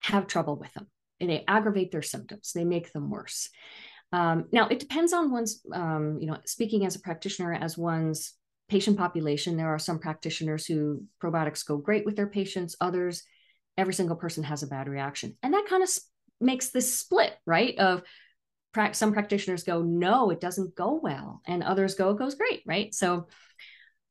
have 0.00 0.26
trouble 0.26 0.56
with 0.56 0.72
them. 0.74 0.88
And 1.20 1.30
they 1.30 1.44
aggravate 1.46 1.92
their 1.92 2.02
symptoms, 2.02 2.52
they 2.52 2.64
make 2.64 2.92
them 2.92 3.10
worse. 3.10 3.48
Um, 4.12 4.46
now, 4.52 4.68
it 4.68 4.78
depends 4.78 5.12
on 5.12 5.30
one's, 5.30 5.62
um, 5.72 6.18
you 6.20 6.26
know, 6.26 6.36
speaking 6.44 6.84
as 6.84 6.96
a 6.96 7.00
practitioner, 7.00 7.54
as 7.54 7.78
one's 7.78 8.34
patient 8.68 8.98
population. 8.98 9.56
There 9.56 9.72
are 9.72 9.78
some 9.78 9.98
practitioners 9.98 10.66
who 10.66 11.04
probiotics 11.22 11.66
go 11.66 11.76
great 11.78 12.04
with 12.04 12.16
their 12.16 12.26
patients, 12.26 12.76
others, 12.80 13.22
every 13.78 13.94
single 13.94 14.16
person 14.16 14.44
has 14.44 14.62
a 14.62 14.66
bad 14.66 14.88
reaction. 14.88 15.36
And 15.42 15.54
that 15.54 15.66
kind 15.68 15.82
of 15.82 15.88
makes 16.40 16.70
this 16.70 16.98
split, 16.98 17.32
right? 17.46 17.78
Of 17.78 18.02
some 18.92 19.12
practitioners 19.12 19.64
go, 19.64 19.82
no, 19.82 20.30
it 20.30 20.40
doesn't 20.40 20.74
go 20.74 20.98
well. 21.02 21.42
And 21.46 21.62
others 21.62 21.94
go, 21.94 22.10
it 22.10 22.18
goes 22.18 22.34
great, 22.34 22.62
right? 22.66 22.94
So 22.94 23.26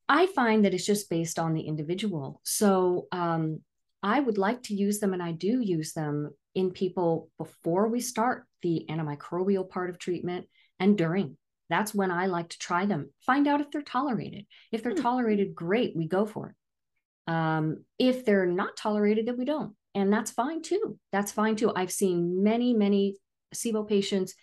I 0.07 0.27
find 0.27 0.65
that 0.65 0.73
it's 0.73 0.85
just 0.85 1.09
based 1.09 1.39
on 1.39 1.53
the 1.53 1.61
individual. 1.61 2.41
So 2.43 3.07
um, 3.11 3.61
I 4.03 4.19
would 4.19 4.37
like 4.37 4.63
to 4.63 4.75
use 4.75 4.99
them, 4.99 5.13
and 5.13 5.23
I 5.23 5.31
do 5.31 5.61
use 5.61 5.93
them 5.93 6.31
in 6.53 6.71
people 6.71 7.29
before 7.37 7.87
we 7.87 8.01
start 8.01 8.45
the 8.61 8.85
antimicrobial 8.89 9.69
part 9.69 9.89
of 9.89 9.99
treatment 9.99 10.47
and 10.79 10.97
during. 10.97 11.37
That's 11.69 11.95
when 11.95 12.11
I 12.11 12.25
like 12.25 12.49
to 12.49 12.59
try 12.59 12.85
them, 12.85 13.11
find 13.25 13.47
out 13.47 13.61
if 13.61 13.71
they're 13.71 13.81
tolerated. 13.81 14.45
If 14.71 14.83
they're 14.83 14.91
hmm. 14.91 15.01
tolerated, 15.01 15.55
great, 15.55 15.95
we 15.95 16.07
go 16.07 16.25
for 16.25 16.49
it. 16.49 17.31
Um, 17.31 17.85
if 17.97 18.25
they're 18.25 18.45
not 18.45 18.75
tolerated, 18.75 19.25
then 19.25 19.37
we 19.37 19.45
don't. 19.45 19.73
And 19.95 20.11
that's 20.11 20.31
fine 20.31 20.61
too. 20.61 20.97
That's 21.13 21.31
fine 21.31 21.55
too. 21.55 21.71
I've 21.73 21.91
seen 21.91 22.43
many, 22.43 22.73
many 22.73 23.15
SIBO 23.55 23.87
patients 23.87 24.33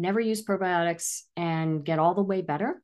never 0.00 0.20
use 0.20 0.44
probiotics 0.44 1.22
and 1.36 1.84
get 1.84 1.98
all 1.98 2.14
the 2.14 2.22
way 2.22 2.42
better 2.42 2.82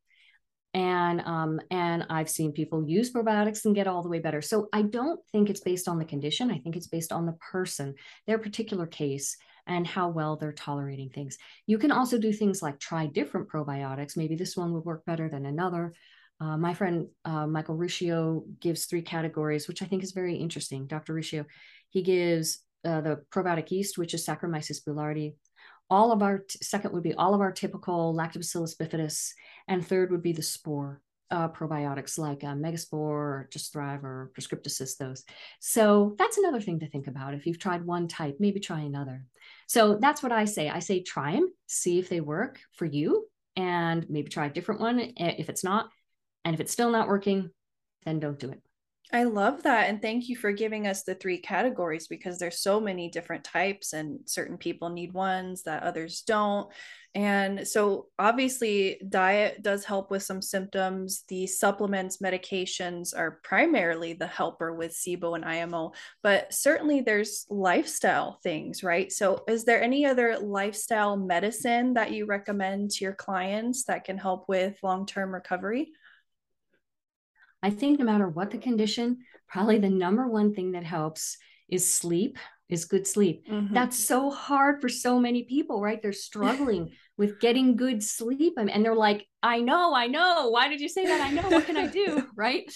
and 0.77 1.23
um, 1.23 1.59
and 1.71 2.05
I've 2.11 2.29
seen 2.29 2.53
people 2.53 2.87
use 2.87 3.11
probiotics 3.11 3.65
and 3.65 3.75
get 3.75 3.87
all 3.87 4.03
the 4.03 4.11
way 4.11 4.19
better. 4.19 4.43
So 4.43 4.69
I 4.75 4.83
don't 4.83 5.19
think 5.33 5.49
it's 5.49 5.61
based 5.61 5.89
on 5.89 5.99
the 5.99 6.05
condition. 6.05 6.51
I 6.51 6.59
think 6.59 6.77
it's 6.77 6.87
based 6.87 7.13
on 7.13 7.25
the 7.25 7.33
person, 7.51 7.95
their 8.27 8.39
particular 8.39 8.87
case, 8.87 9.39
and 9.67 9.87
how 9.87 10.11
well 10.11 10.37
they're 10.37 10.53
tolerating 10.53 11.09
things. 11.09 11.39
You 11.67 11.79
can 11.79 11.91
also 11.91 12.19
do 12.19 12.31
things 12.31 12.61
like 12.61 12.79
try 12.79 13.07
different 13.07 13.49
probiotics. 13.49 14.19
Maybe 14.19 14.37
this 14.37 14.55
one 14.55 14.75
would 14.75 14.85
work 14.85 15.07
better 15.07 15.31
than 15.31 15.47
another. 15.47 15.95
Uh, 16.43 16.59
my 16.59 16.75
friend 16.75 17.07
uh, 17.25 17.47
Michael 17.47 17.79
Ruscio 17.79 18.43
gives 18.61 18.85
three 18.85 19.01
categories, 19.01 19.69
which 19.69 19.81
I 19.81 19.87
think 19.87 20.03
is 20.03 20.13
very 20.13 20.37
interesting. 20.37 20.87
Dr. 20.87 21.15
Ruscio, 21.15 21.47
he 21.89 22.03
gives 22.03 22.59
uh, 22.85 23.01
the 23.01 23.23
probiotic 23.35 23.71
yeast, 23.71 23.97
which 23.97 24.13
is 24.13 24.27
Saccharomyces 24.27 24.85
boulardii, 24.87 25.37
all 25.89 26.13
of 26.13 26.23
our 26.23 26.45
second 26.63 26.93
would 26.93 27.03
be 27.03 27.15
all 27.15 27.35
of 27.35 27.41
our 27.41 27.53
typical 27.53 28.15
lactobacillus 28.15 28.77
bifidus 28.77 29.33
and 29.69 29.87
third 29.87 30.11
would 30.11 30.23
be 30.23 30.33
the 30.33 30.43
spore 30.43 31.01
uh, 31.31 31.49
probiotics 31.49 32.19
like 32.19 32.45
uh, 32.45 32.55
megaspore 32.55 32.93
or 32.93 33.49
just 33.51 33.73
thrive 33.73 34.05
or 34.05 34.31
Prescript-Assist 34.35 34.99
those. 34.99 35.25
So 35.61 36.15
that's 36.19 36.39
another 36.39 36.61
thing 36.61 36.81
to 36.81 36.89
think 36.89 37.09
about 37.09 37.35
if 37.35 37.47
you've 37.47 37.59
tried 37.59 37.85
one 37.85 38.07
type 38.07 38.37
maybe 38.39 38.61
try 38.61 38.81
another. 38.81 39.25
So 39.67 39.99
that's 40.01 40.23
what 40.23 40.33
i 40.33 40.45
say. 40.45 40.69
I 40.69 40.79
say 40.79 41.03
try 41.03 41.33
them 41.33 41.53
see 41.67 41.99
if 41.99 42.09
they 42.09 42.21
work 42.21 42.61
for 42.75 42.85
you 42.85 43.27
and 43.57 44.09
maybe 44.09 44.29
try 44.29 44.47
a 44.47 44.53
different 44.53 44.81
one 44.81 45.01
if 45.17 45.49
it's 45.49 45.65
not 45.65 45.89
and 46.45 46.55
if 46.55 46.61
it's 46.61 46.73
still 46.73 46.91
not 46.91 47.09
working 47.09 47.51
then 48.05 48.21
don't 48.21 48.39
do 48.39 48.51
it 48.51 48.61
I 49.13 49.23
love 49.23 49.63
that. 49.63 49.89
And 49.89 50.03
thank 50.03 50.29
you 50.29 50.37
for 50.37 50.51
giving 50.51 50.89
us 50.89 51.05
the 51.05 51.15
three 51.15 51.39
categories 51.39 52.09
because 52.09 52.39
there's 52.39 52.59
so 52.59 52.81
many 52.81 53.09
different 53.09 53.45
types 53.45 53.93
and 53.93 54.19
certain 54.25 54.59
people 54.59 54.89
need 54.89 55.13
ones 55.13 55.63
that 55.63 55.85
others 55.85 56.23
don't. 56.23 56.69
And 57.15 57.67
so 57.67 58.09
obviously 58.19 59.01
diet 59.09 59.63
does 59.63 59.85
help 59.85 60.11
with 60.11 60.25
some 60.25 60.43
symptoms. 60.43 61.23
The 61.29 61.47
supplements, 61.47 62.19
medications 62.19 63.17
are 63.17 63.41
primarily 63.45 64.13
the 64.13 64.27
helper 64.27 64.75
with 64.75 64.93
SIBO 64.93 65.37
and 65.37 65.45
IMO, 65.45 65.93
but 66.23 66.53
certainly 66.53 67.01
there's 67.01 67.47
lifestyle 67.49 68.41
things, 68.43 68.83
right? 68.83 69.11
So 69.13 69.45
is 69.47 69.65
there 69.65 69.83
any 69.83 70.05
other 70.05 70.37
lifestyle 70.39 71.17
medicine 71.17 71.95
that 71.95 72.11
you 72.11 72.27
recommend 72.27 72.91
to 72.93 73.05
your 73.05 73.15
clients 73.15 73.85
that 73.85 74.05
can 74.05 74.19
help 74.19 74.49
with 74.49 74.77
long-term 74.83 75.33
recovery? 75.33 75.93
I 77.63 77.71
think 77.71 77.99
no 77.99 78.05
matter 78.05 78.29
what 78.29 78.51
the 78.51 78.59
condition, 78.59 79.19
probably 79.49 79.79
the 79.79 79.91
number 79.91 80.29
one 80.29 80.55
thing 80.55 80.73
that 80.73 80.85
helps 80.85 81.37
is 81.69 81.91
sleep, 81.91 82.39
is 82.69 82.85
good 82.85 83.07
sleep. 83.07 83.47
Mm-hmm. 83.49 83.75
That's 83.75 83.97
so 83.97 84.31
hard 84.31 84.81
for 84.81 84.89
so 84.89 85.21
many 85.21 85.45
people, 85.45 85.81
right? 85.81 86.01
They're 86.03 86.13
struggling 86.13 86.93
with 87.17 87.41
getting 87.41 87.77
good 87.77 88.03
sleep. 88.03 88.55
And 88.59 88.85
they're 88.85 88.95
like, 88.95 89.27
I 89.43 89.61
know, 89.61 89.95
I 89.95 90.07
know. 90.07 90.49
Why 90.51 90.69
did 90.69 90.81
you 90.81 90.89
say 90.89 91.07
that? 91.07 91.21
I 91.21 91.31
know. 91.31 91.49
What 91.49 91.67
can 91.67 91.77
I 91.77 91.87
do? 91.87 92.27
right. 92.37 92.71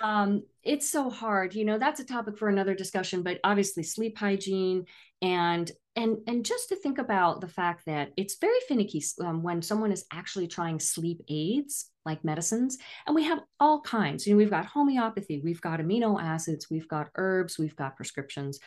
Um, 0.00 0.42
it's 0.62 0.90
so 0.90 1.10
hard. 1.10 1.54
You 1.54 1.64
know, 1.64 1.78
that's 1.78 2.00
a 2.00 2.04
topic 2.04 2.38
for 2.38 2.48
another 2.48 2.74
discussion, 2.74 3.22
but 3.22 3.38
obviously 3.44 3.82
sleep 3.82 4.18
hygiene 4.18 4.86
and 5.22 5.70
and 5.98 6.18
and 6.28 6.44
just 6.44 6.68
to 6.68 6.76
think 6.76 6.98
about 6.98 7.40
the 7.40 7.48
fact 7.48 7.84
that 7.86 8.12
it's 8.16 8.38
very 8.40 8.60
finicky 8.68 9.02
um, 9.20 9.42
when 9.42 9.60
someone 9.60 9.90
is 9.90 10.04
actually 10.12 10.46
trying 10.46 10.78
sleep 10.78 11.20
aids 11.28 11.90
like 12.04 12.24
medicines 12.24 12.78
and 13.06 13.16
we 13.16 13.24
have 13.24 13.40
all 13.58 13.80
kinds. 13.80 14.24
You 14.24 14.32
know 14.32 14.36
we've 14.38 14.50
got 14.50 14.66
homeopathy 14.66 15.40
we've 15.42 15.60
got 15.60 15.80
amino 15.80 16.22
acids 16.22 16.68
we've 16.70 16.88
got 16.88 17.08
herbs 17.16 17.58
we've 17.58 17.74
got 17.74 17.96
prescriptions 17.96 18.60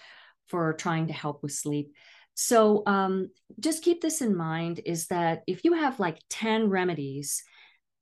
for 0.47 0.73
trying 0.73 1.07
to 1.07 1.13
help 1.13 1.41
with 1.41 1.53
sleep. 1.53 1.93
So 2.33 2.83
um, 2.85 3.29
just 3.59 3.83
keep 3.83 4.01
this 4.01 4.21
in 4.21 4.35
mind 4.35 4.81
is 4.85 5.07
that 5.07 5.43
if 5.47 5.63
you 5.63 5.73
have 5.73 5.99
like 6.01 6.19
10 6.29 6.69
remedies 6.69 7.43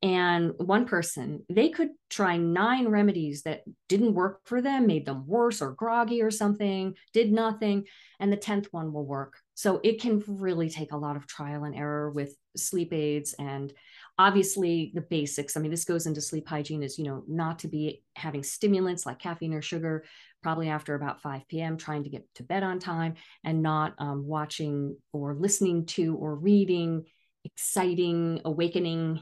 and 0.01 0.53
one 0.57 0.85
person 0.85 1.43
they 1.49 1.69
could 1.69 1.89
try 2.09 2.38
nine 2.38 2.88
remedies 2.88 3.43
that 3.43 3.63
didn't 3.89 4.13
work 4.13 4.39
for 4.45 4.62
them 4.62 4.88
made 4.88 5.05
them 5.05 5.27
worse 5.27 5.62
or 5.62 5.73
groggy 5.73 6.21
or 6.21 6.31
something 6.31 6.95
did 7.13 7.31
nothing 7.31 7.85
and 8.19 8.31
the 8.31 8.38
10th 8.38 8.67
one 8.71 8.91
will 8.93 9.05
work. 9.05 9.35
So 9.55 9.81
it 9.83 10.01
can 10.01 10.23
really 10.25 10.69
take 10.69 10.91
a 10.91 10.97
lot 10.97 11.15
of 11.15 11.27
trial 11.27 11.65
and 11.65 11.75
error 11.75 12.09
with 12.09 12.35
sleep 12.55 12.93
aids. 12.93 13.35
And 13.38 13.73
obviously 14.19 14.91
the 14.93 15.01
basics 15.01 15.55
i 15.55 15.62
mean 15.62 15.71
this 15.71 15.85
goes 15.85 16.05
into 16.05 16.21
sleep 16.21 16.47
hygiene 16.47 16.83
is 16.83 16.99
you 16.99 17.05
know 17.05 17.23
not 17.27 17.57
to 17.59 17.69
be 17.69 18.03
having 18.15 18.43
stimulants 18.43 19.05
like 19.05 19.17
caffeine 19.17 19.53
or 19.53 19.62
sugar 19.62 20.03
probably 20.43 20.67
after 20.67 20.93
about 20.93 21.21
5 21.21 21.47
p.m 21.47 21.77
trying 21.77 22.03
to 22.03 22.09
get 22.09 22.25
to 22.35 22.43
bed 22.43 22.62
on 22.62 22.79
time 22.79 23.15
and 23.45 23.63
not 23.63 23.93
um, 23.97 24.27
watching 24.27 24.97
or 25.13 25.33
listening 25.33 25.85
to 25.85 26.15
or 26.17 26.35
reading 26.35 27.05
exciting 27.45 28.41
awakening 28.43 29.21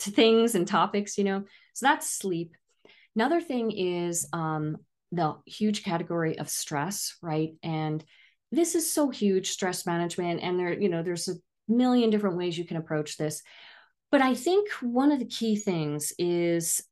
to 0.00 0.10
things 0.10 0.54
and 0.54 0.66
topics, 0.66 1.18
you 1.18 1.24
know. 1.24 1.44
So 1.74 1.86
that's 1.86 2.10
sleep. 2.10 2.54
Another 3.14 3.40
thing 3.40 3.70
is 3.70 4.28
um, 4.32 4.76
the 5.12 5.36
huge 5.46 5.82
category 5.82 6.38
of 6.38 6.48
stress, 6.48 7.16
right? 7.22 7.54
And 7.62 8.04
this 8.52 8.74
is 8.74 8.92
so 8.92 9.10
huge, 9.10 9.50
stress 9.50 9.86
management, 9.86 10.40
and 10.42 10.58
there, 10.58 10.72
you 10.72 10.88
know, 10.88 11.02
there's 11.02 11.28
a 11.28 11.34
million 11.68 12.10
different 12.10 12.36
ways 12.36 12.56
you 12.56 12.64
can 12.64 12.76
approach 12.76 13.16
this. 13.16 13.42
But 14.10 14.22
I 14.22 14.34
think 14.34 14.70
one 14.80 15.10
of 15.12 15.18
the 15.18 15.26
key 15.26 15.56
things 15.56 16.12
is 16.18 16.82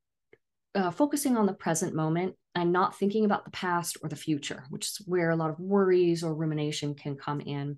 uh, 0.74 0.90
focusing 0.90 1.36
on 1.36 1.46
the 1.46 1.52
present 1.52 1.94
moment 1.94 2.34
and 2.54 2.72
not 2.72 2.96
thinking 2.96 3.24
about 3.24 3.44
the 3.44 3.50
past 3.50 3.98
or 4.02 4.08
the 4.08 4.16
future, 4.16 4.64
which 4.70 4.86
is 4.86 5.02
where 5.06 5.30
a 5.30 5.36
lot 5.36 5.50
of 5.50 5.60
worries 5.60 6.24
or 6.24 6.34
rumination 6.34 6.94
can 6.94 7.16
come 7.16 7.40
in. 7.40 7.76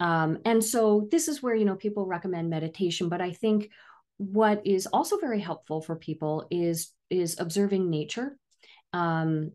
Um, 0.00 0.38
and 0.44 0.62
so 0.62 1.08
this 1.10 1.28
is 1.28 1.42
where 1.42 1.54
you 1.54 1.64
know 1.64 1.76
people 1.76 2.06
recommend 2.06 2.50
meditation, 2.50 3.08
but 3.08 3.20
I 3.20 3.32
think 3.32 3.70
what 4.18 4.66
is 4.66 4.86
also 4.86 5.16
very 5.18 5.40
helpful 5.40 5.80
for 5.80 5.96
people 5.96 6.46
is 6.50 6.92
is 7.08 7.38
observing 7.40 7.88
nature. 7.88 8.36
Um, 8.92 9.52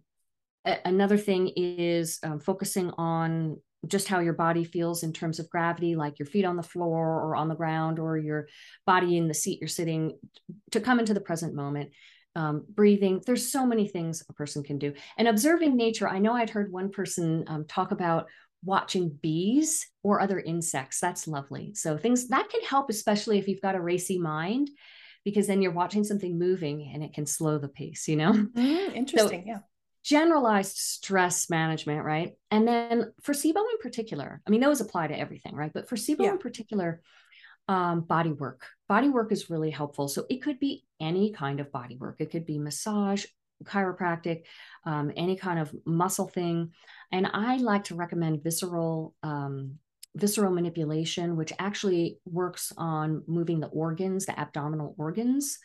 a- 0.65 0.79
another 0.85 1.17
thing 1.17 1.51
is 1.55 2.19
um, 2.23 2.39
focusing 2.39 2.89
on 2.91 3.57
just 3.85 4.07
how 4.07 4.19
your 4.19 4.33
body 4.33 4.63
feels 4.63 5.03
in 5.03 5.11
terms 5.11 5.39
of 5.39 5.49
gravity 5.49 5.95
like 5.95 6.17
your 6.17 6.25
feet 6.25 6.45
on 6.45 6.55
the 6.55 6.63
floor 6.63 7.21
or 7.21 7.35
on 7.35 7.49
the 7.49 7.55
ground 7.55 7.99
or 7.99 8.17
your 8.17 8.47
body 8.85 9.17
in 9.17 9.27
the 9.27 9.33
seat 9.33 9.59
you're 9.59 9.67
sitting 9.67 10.17
to 10.71 10.79
come 10.79 10.99
into 10.99 11.13
the 11.13 11.21
present 11.21 11.53
moment. 11.53 11.91
Um, 12.35 12.65
breathing 12.67 13.21
there's 13.27 13.51
so 13.51 13.63
many 13.63 13.87
things 13.87 14.23
a 14.27 14.33
person 14.33 14.63
can 14.63 14.79
do. 14.79 14.93
And 15.17 15.27
observing 15.27 15.75
nature 15.77 16.07
i 16.07 16.17
know 16.17 16.33
i'd 16.33 16.49
heard 16.49 16.71
one 16.71 16.89
person 16.89 17.43
um, 17.47 17.65
talk 17.67 17.91
about 17.91 18.27
watching 18.63 19.09
bees 19.21 19.87
or 20.03 20.19
other 20.19 20.39
insects. 20.39 20.99
That's 20.99 21.27
lovely. 21.27 21.73
So 21.75 21.97
things 21.97 22.27
that 22.29 22.49
can 22.49 22.61
help, 22.61 22.89
especially 22.89 23.39
if 23.39 23.47
you've 23.47 23.61
got 23.61 23.75
a 23.75 23.81
racy 23.81 24.19
mind, 24.19 24.69
because 25.25 25.47
then 25.47 25.61
you're 25.61 25.71
watching 25.71 26.03
something 26.03 26.37
moving 26.37 26.91
and 26.93 27.03
it 27.03 27.13
can 27.13 27.25
slow 27.25 27.57
the 27.57 27.67
pace, 27.67 28.07
you 28.07 28.15
know? 28.15 28.33
Mm, 28.55 28.95
interesting. 28.95 29.43
So, 29.45 29.47
yeah. 29.47 29.59
Generalized 30.03 30.75
stress 30.75 31.49
management, 31.49 32.03
right? 32.03 32.33
And 32.51 32.67
then 32.67 33.13
for 33.21 33.33
SIBO 33.33 33.55
in 33.55 33.77
particular, 33.81 34.41
I 34.45 34.49
mean, 34.49 34.59
those 34.59 34.81
apply 34.81 35.07
to 35.07 35.17
everything, 35.17 35.55
right? 35.55 35.71
But 35.73 35.87
for 35.87 35.95
SIBO 35.95 36.23
yeah. 36.23 36.31
in 36.31 36.39
particular, 36.39 37.01
um, 37.69 38.01
body 38.01 38.33
work. 38.33 38.67
Body 38.89 39.07
work 39.07 39.31
is 39.31 39.49
really 39.49 39.71
helpful. 39.71 40.09
So 40.09 40.25
it 40.29 40.41
could 40.41 40.59
be 40.59 40.83
any 40.99 41.31
kind 41.31 41.61
of 41.61 41.71
body 41.71 41.95
work. 41.95 42.17
It 42.19 42.31
could 42.31 42.45
be 42.45 42.59
massage, 42.59 43.25
chiropractic, 43.63 44.43
um, 44.85 45.11
any 45.15 45.35
kind 45.35 45.59
of 45.59 45.73
muscle 45.85 46.27
thing. 46.27 46.71
And 47.11 47.27
I 47.33 47.57
like 47.57 47.85
to 47.85 47.95
recommend 47.95 48.43
visceral 48.43 49.15
um, 49.23 49.79
visceral 50.15 50.51
manipulation, 50.51 51.35
which 51.35 51.51
actually 51.57 52.19
works 52.25 52.71
on 52.77 53.23
moving 53.27 53.59
the 53.59 53.67
organs, 53.67 54.25
the 54.25 54.39
abdominal 54.39 54.95
organs, 54.97 55.57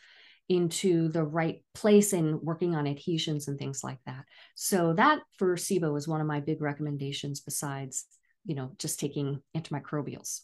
into 0.49 1.09
the 1.09 1.23
right 1.23 1.63
place 1.75 2.15
and 2.15 2.41
working 2.41 2.75
on 2.75 2.87
adhesions 2.87 3.49
and 3.49 3.59
things 3.59 3.85
like 3.85 3.99
that. 4.07 4.25
So 4.55 4.95
that 4.95 5.21
for 5.39 5.57
SIBO 5.57 5.97
is 5.99 6.09
one 6.09 6.23
of 6.23 6.27
my 6.27 6.41
big 6.41 6.63
recommendations 6.63 7.41
besides, 7.41 8.07
you 8.47 8.55
know, 8.55 8.73
just 8.79 8.99
taking 8.99 9.43
antimicrobials. 9.55 10.41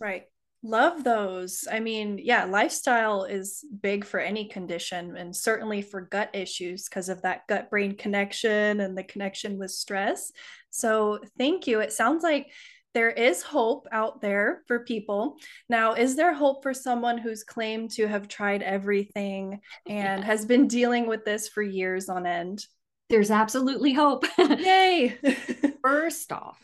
Right. 0.00 0.24
Love 0.64 1.02
those. 1.02 1.66
I 1.70 1.80
mean, 1.80 2.20
yeah, 2.22 2.44
lifestyle 2.44 3.24
is 3.24 3.64
big 3.80 4.04
for 4.04 4.20
any 4.20 4.46
condition 4.46 5.16
and 5.16 5.34
certainly 5.34 5.82
for 5.82 6.02
gut 6.02 6.30
issues 6.34 6.88
because 6.88 7.08
of 7.08 7.22
that 7.22 7.48
gut 7.48 7.68
brain 7.68 7.96
connection 7.96 8.80
and 8.80 8.96
the 8.96 9.02
connection 9.02 9.58
with 9.58 9.72
stress. 9.72 10.30
So, 10.70 11.18
thank 11.36 11.66
you. 11.66 11.80
It 11.80 11.92
sounds 11.92 12.22
like 12.22 12.52
there 12.94 13.10
is 13.10 13.42
hope 13.42 13.88
out 13.90 14.20
there 14.20 14.62
for 14.66 14.80
people. 14.84 15.36
Now, 15.68 15.94
is 15.94 16.14
there 16.14 16.34
hope 16.34 16.62
for 16.62 16.74
someone 16.74 17.18
who's 17.18 17.42
claimed 17.42 17.90
to 17.92 18.06
have 18.06 18.28
tried 18.28 18.62
everything 18.62 19.60
and 19.88 20.22
has 20.22 20.44
been 20.44 20.68
dealing 20.68 21.06
with 21.06 21.24
this 21.24 21.48
for 21.48 21.62
years 21.62 22.08
on 22.08 22.26
end? 22.26 22.64
There's 23.08 23.30
absolutely 23.30 23.92
hope. 23.92 24.26
Yay. 24.38 25.18
First 25.82 26.32
off, 26.32 26.58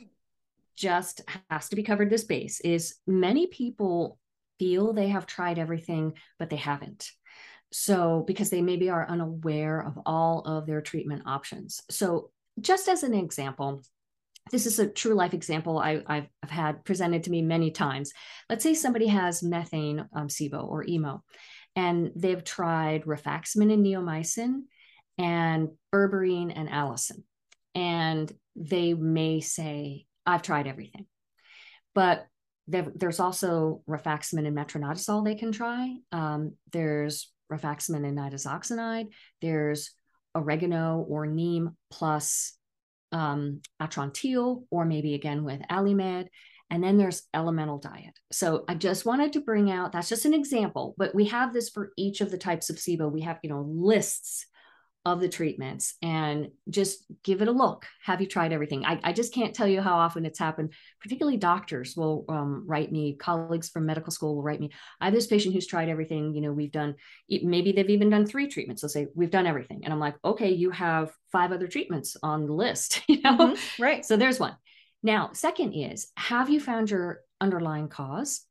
just 0.78 1.22
has 1.50 1.68
to 1.68 1.76
be 1.76 1.82
covered 1.82 2.08
this 2.08 2.24
base 2.24 2.60
is 2.60 2.94
many 3.06 3.48
people 3.48 4.18
feel 4.58 4.92
they 4.92 5.08
have 5.08 5.26
tried 5.26 5.58
everything, 5.58 6.14
but 6.38 6.50
they 6.50 6.56
haven't. 6.56 7.10
So, 7.72 8.24
because 8.26 8.48
they 8.48 8.62
maybe 8.62 8.88
are 8.88 9.06
unaware 9.06 9.80
of 9.80 9.98
all 10.06 10.40
of 10.42 10.66
their 10.66 10.80
treatment 10.80 11.24
options. 11.26 11.82
So, 11.90 12.30
just 12.60 12.88
as 12.88 13.02
an 13.02 13.12
example, 13.12 13.82
this 14.50 14.64
is 14.64 14.78
a 14.78 14.88
true 14.88 15.14
life 15.14 15.34
example 15.34 15.78
I, 15.78 16.02
have 16.08 16.50
had 16.50 16.84
presented 16.84 17.24
to 17.24 17.30
me 17.30 17.42
many 17.42 17.70
times. 17.70 18.12
Let's 18.48 18.62
say 18.62 18.72
somebody 18.72 19.08
has 19.08 19.42
methane 19.42 20.06
um, 20.14 20.28
SIBO 20.28 20.66
or 20.66 20.84
IMO, 20.88 21.22
and 21.76 22.10
they've 22.16 22.42
tried 22.42 23.04
rifaximin 23.04 23.72
and 23.72 23.84
neomycin 23.84 24.62
and 25.18 25.68
berberine 25.92 26.52
and 26.54 26.70
allicin. 26.70 27.24
And 27.74 28.32
they 28.56 28.94
may 28.94 29.40
say, 29.40 30.06
I've 30.28 30.42
tried 30.42 30.66
everything. 30.66 31.06
But 31.94 32.26
there, 32.68 32.86
there's 32.94 33.18
also 33.18 33.82
rifaximin 33.88 34.46
and 34.46 34.56
metronidazole 34.56 35.24
they 35.24 35.34
can 35.34 35.52
try. 35.52 35.96
Um, 36.12 36.52
there's 36.70 37.32
rifaximin 37.50 38.06
and 38.06 38.18
nitazoxanide. 38.18 39.08
There's 39.40 39.90
oregano 40.34 41.04
or 41.08 41.26
neem 41.26 41.76
plus 41.90 42.54
um, 43.10 43.62
atrantil, 43.80 44.64
or 44.70 44.84
maybe 44.84 45.14
again 45.14 45.44
with 45.44 45.62
Allimed. 45.70 46.26
And 46.70 46.84
then 46.84 46.98
there's 46.98 47.22
elemental 47.32 47.78
diet. 47.78 48.12
So 48.30 48.64
I 48.68 48.74
just 48.74 49.06
wanted 49.06 49.32
to 49.32 49.40
bring 49.40 49.70
out 49.70 49.92
that's 49.92 50.10
just 50.10 50.26
an 50.26 50.34
example, 50.34 50.94
but 50.98 51.14
we 51.14 51.24
have 51.28 51.54
this 51.54 51.70
for 51.70 51.92
each 51.96 52.20
of 52.20 52.30
the 52.30 52.36
types 52.36 52.68
of 52.68 52.76
SIBO. 52.76 53.10
We 53.10 53.22
have, 53.22 53.38
you 53.42 53.48
know, 53.48 53.62
lists 53.66 54.46
of 55.12 55.20
the 55.20 55.28
treatments 55.28 55.94
and 56.02 56.50
just 56.68 57.04
give 57.24 57.40
it 57.40 57.48
a 57.48 57.52
look. 57.52 57.86
Have 58.04 58.20
you 58.20 58.26
tried 58.26 58.52
everything? 58.52 58.84
I, 58.84 59.00
I 59.02 59.12
just 59.12 59.32
can't 59.32 59.54
tell 59.54 59.66
you 59.66 59.80
how 59.80 59.96
often 59.96 60.26
it's 60.26 60.38
happened. 60.38 60.74
Particularly 61.00 61.38
doctors 61.38 61.96
will 61.96 62.24
um, 62.28 62.64
write 62.66 62.92
me, 62.92 63.16
colleagues 63.16 63.68
from 63.68 63.86
medical 63.86 64.12
school 64.12 64.36
will 64.36 64.42
write 64.42 64.60
me. 64.60 64.70
I 65.00 65.06
have 65.06 65.14
this 65.14 65.26
patient 65.26 65.54
who's 65.54 65.66
tried 65.66 65.88
everything. 65.88 66.34
You 66.34 66.42
know, 66.42 66.52
we've 66.52 66.72
done, 66.72 66.94
maybe 67.28 67.72
they've 67.72 67.88
even 67.88 68.10
done 68.10 68.26
three 68.26 68.48
treatments. 68.48 68.82
They'll 68.82 68.90
say, 68.90 69.06
we've 69.14 69.30
done 69.30 69.46
everything. 69.46 69.80
And 69.84 69.92
I'm 69.92 70.00
like, 70.00 70.16
okay, 70.24 70.50
you 70.50 70.70
have 70.70 71.12
five 71.32 71.52
other 71.52 71.66
treatments 71.66 72.16
on 72.22 72.46
the 72.46 72.52
list, 72.52 73.02
you 73.08 73.22
know? 73.22 73.36
Mm-hmm, 73.38 73.82
right. 73.82 74.04
So 74.04 74.16
there's 74.16 74.38
one. 74.38 74.56
Now, 75.02 75.30
second 75.32 75.72
is, 75.72 76.12
have 76.16 76.50
you 76.50 76.60
found 76.60 76.90
your 76.90 77.20
underlying 77.40 77.88
cause? 77.88 78.44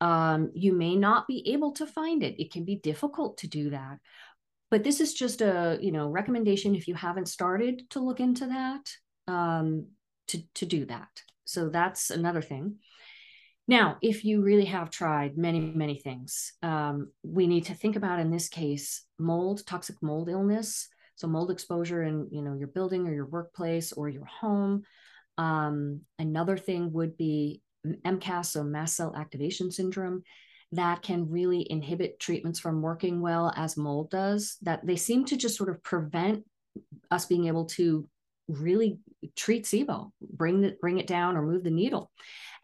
Um, 0.00 0.50
you 0.54 0.74
may 0.74 0.94
not 0.94 1.26
be 1.26 1.52
able 1.54 1.72
to 1.72 1.86
find 1.86 2.22
it. 2.22 2.40
It 2.40 2.52
can 2.52 2.64
be 2.64 2.76
difficult 2.76 3.38
to 3.38 3.48
do 3.48 3.70
that 3.70 3.98
but 4.70 4.84
this 4.84 5.00
is 5.00 5.14
just 5.14 5.40
a 5.40 5.78
you 5.80 5.92
know 5.92 6.08
recommendation 6.08 6.74
if 6.74 6.88
you 6.88 6.94
haven't 6.94 7.28
started 7.28 7.88
to 7.90 8.00
look 8.00 8.20
into 8.20 8.46
that 8.46 9.32
um, 9.32 9.88
to 10.28 10.42
to 10.54 10.66
do 10.66 10.84
that. 10.86 11.08
So 11.44 11.68
that's 11.68 12.10
another 12.10 12.42
thing. 12.42 12.76
Now 13.68 13.98
if 14.02 14.24
you 14.24 14.42
really 14.42 14.66
have 14.66 14.90
tried 14.90 15.36
many 15.36 15.60
many 15.60 15.98
things 15.98 16.52
um, 16.62 17.10
we 17.22 17.46
need 17.46 17.66
to 17.66 17.74
think 17.74 17.96
about 17.96 18.20
in 18.20 18.30
this 18.30 18.48
case 18.48 19.04
mold 19.18 19.66
toxic 19.66 19.96
mold 20.02 20.28
illness. 20.28 20.88
So 21.16 21.26
mold 21.26 21.50
exposure 21.50 22.02
in 22.02 22.28
you 22.30 22.42
know 22.42 22.54
your 22.54 22.68
building 22.68 23.06
or 23.06 23.14
your 23.14 23.26
workplace 23.26 23.92
or 23.92 24.08
your 24.08 24.26
home. 24.26 24.82
Um, 25.38 26.00
another 26.18 26.56
thing 26.56 26.92
would 26.92 27.16
be 27.16 27.62
mcas 28.04 28.46
so 28.46 28.64
mast 28.64 28.96
cell 28.96 29.14
activation 29.14 29.70
syndrome 29.70 30.24
that 30.76 31.02
can 31.02 31.30
really 31.30 31.66
inhibit 31.70 32.18
treatments 32.20 32.58
from 32.58 32.82
working 32.82 33.20
well 33.20 33.52
as 33.56 33.76
mold 33.76 34.10
does 34.10 34.56
that 34.62 34.86
they 34.86 34.96
seem 34.96 35.24
to 35.24 35.36
just 35.36 35.56
sort 35.56 35.70
of 35.70 35.82
prevent 35.82 36.44
us 37.10 37.26
being 37.26 37.46
able 37.46 37.64
to 37.64 38.08
really 38.48 38.98
treat 39.34 39.64
SIBO, 39.64 40.10
bring 40.20 40.60
the, 40.60 40.76
bring 40.80 40.98
it 40.98 41.06
down 41.06 41.36
or 41.36 41.42
move 41.42 41.64
the 41.64 41.70
needle. 41.70 42.10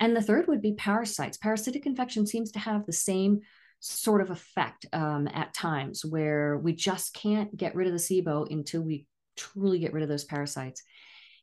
And 0.01 0.17
the 0.17 0.23
third 0.23 0.47
would 0.49 0.63
be 0.63 0.75
parasites. 0.75 1.37
Parasitic 1.39 1.87
infection 1.87 2.27
seems 2.27 2.53
to 2.53 2.59
have 2.59 2.87
the 2.87 2.93
same 2.93 3.41
sort 3.81 4.21
of 4.21 4.31
effect 4.31 4.87
um, 4.93 5.29
at 5.29 5.55
times 5.55 6.05
where 6.05 6.57
we 6.59 6.73
just 6.73 7.15
can't 7.15 7.57
get 7.57 7.75
rid 7.75 7.89
of 7.89 7.93
the 7.93 7.99
SIBO 7.99 8.51
until 8.51 8.83
we 8.83 9.07
truly 9.37 9.79
get 9.79 9.93
rid 9.93 10.03
of 10.03 10.09
those 10.09 10.25
parasites. 10.25 10.83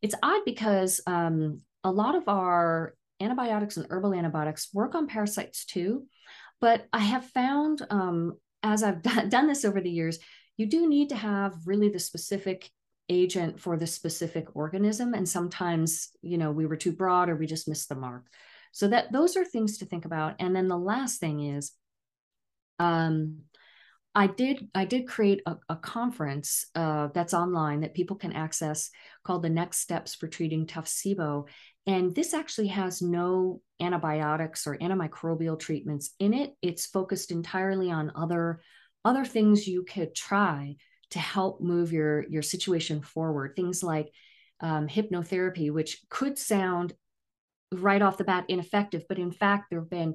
It's 0.02 0.16
odd 0.24 0.42
because 0.46 1.02
um, 1.06 1.62
a 1.84 1.92
lot 1.92 2.16
of 2.16 2.28
our 2.30 2.96
antibiotics 3.20 3.76
and 3.76 3.88
herbal 3.90 4.14
antibiotics 4.14 4.70
work 4.74 4.96
on 4.96 5.08
parasites 5.08 5.66
too, 5.66 6.06
but 6.62 6.88
I 6.92 7.00
have 7.00 7.26
found 7.26 7.86
um, 7.90 8.38
as 8.64 8.84
I've 8.84 9.02
done 9.30 9.48
this 9.48 9.66
over 9.66 9.82
the 9.82 9.90
years, 9.90 10.20
you 10.58 10.66
do 10.66 10.88
need 10.88 11.10
to 11.10 11.16
have 11.16 11.56
really 11.66 11.90
the 11.90 12.00
specific 12.00 12.70
agent 13.08 13.60
for 13.60 13.76
the 13.78 13.88
specific 13.88 14.56
organism. 14.56 15.14
And 15.14 15.28
sometimes, 15.28 16.10
you 16.22 16.38
know, 16.38 16.52
we 16.52 16.66
were 16.66 16.76
too 16.76 16.92
broad 16.92 17.30
or 17.30 17.36
we 17.36 17.48
just 17.48 17.68
missed 17.68 17.90
the 17.90 17.96
mark. 17.96 18.26
So 18.72 18.88
that 18.90 19.12
those 19.12 19.36
are 19.36 19.46
things 19.46 19.80
to 19.80 19.86
think 19.86 20.06
about. 20.06 20.36
And 20.40 20.56
then 20.56 20.68
the 20.68 20.78
last 20.78 21.20
thing 21.20 21.42
is, 21.42 21.72
um, 22.78 23.40
I 24.16 24.28
did 24.28 24.68
I 24.74 24.86
did 24.86 25.08
create 25.08 25.42
a, 25.46 25.58
a 25.70 25.76
conference 25.76 26.66
uh, 26.76 27.08
that's 27.14 27.34
online 27.34 27.82
that 27.82 27.94
people 27.94 28.16
can 28.16 28.34
access 28.34 28.90
called 29.24 29.44
the 29.44 29.50
Next 29.50 29.80
Steps 29.80 30.16
for 30.16 30.28
Treating 30.28 30.68
Tough 30.68 30.88
SIBO, 30.88 31.48
and 31.90 32.14
this 32.14 32.36
actually 32.36 32.68
has 32.68 33.02
no 33.02 33.62
antibiotics 33.82 34.68
or 34.68 34.78
antimicrobial 34.78 35.60
treatments 35.60 36.14
in 36.20 36.36
it. 36.36 36.54
It's 36.62 36.86
focused 36.86 37.32
entirely 37.32 37.90
on 37.90 38.12
other 38.16 38.62
other 39.04 39.26
things 39.26 39.68
you 39.68 39.84
could 39.84 40.14
try 40.14 40.76
to 41.10 41.18
help 41.20 41.62
move 41.62 41.92
your 41.92 42.28
your 42.30 42.44
situation 42.44 43.02
forward. 43.02 43.56
Things 43.56 43.82
like 43.82 44.12
um, 44.60 44.88
hypnotherapy, 44.88 45.72
which 45.72 46.00
could 46.10 46.38
sound 46.38 46.94
right 47.72 48.04
off 48.04 48.18
the 48.18 48.24
bat 48.24 48.46
ineffective, 48.50 49.06
but 49.10 49.18
in 49.18 49.32
fact 49.32 49.72
there 49.72 49.80
have 49.80 49.90
been 49.90 50.14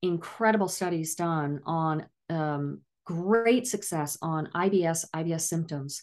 incredible 0.00 0.68
studies 0.68 1.14
done 1.14 1.60
on 1.66 2.06
um, 2.30 2.80
great 3.04 3.66
success 3.66 4.16
on 4.22 4.48
IBS 4.54 5.04
IBS 5.14 5.42
symptoms 5.42 6.02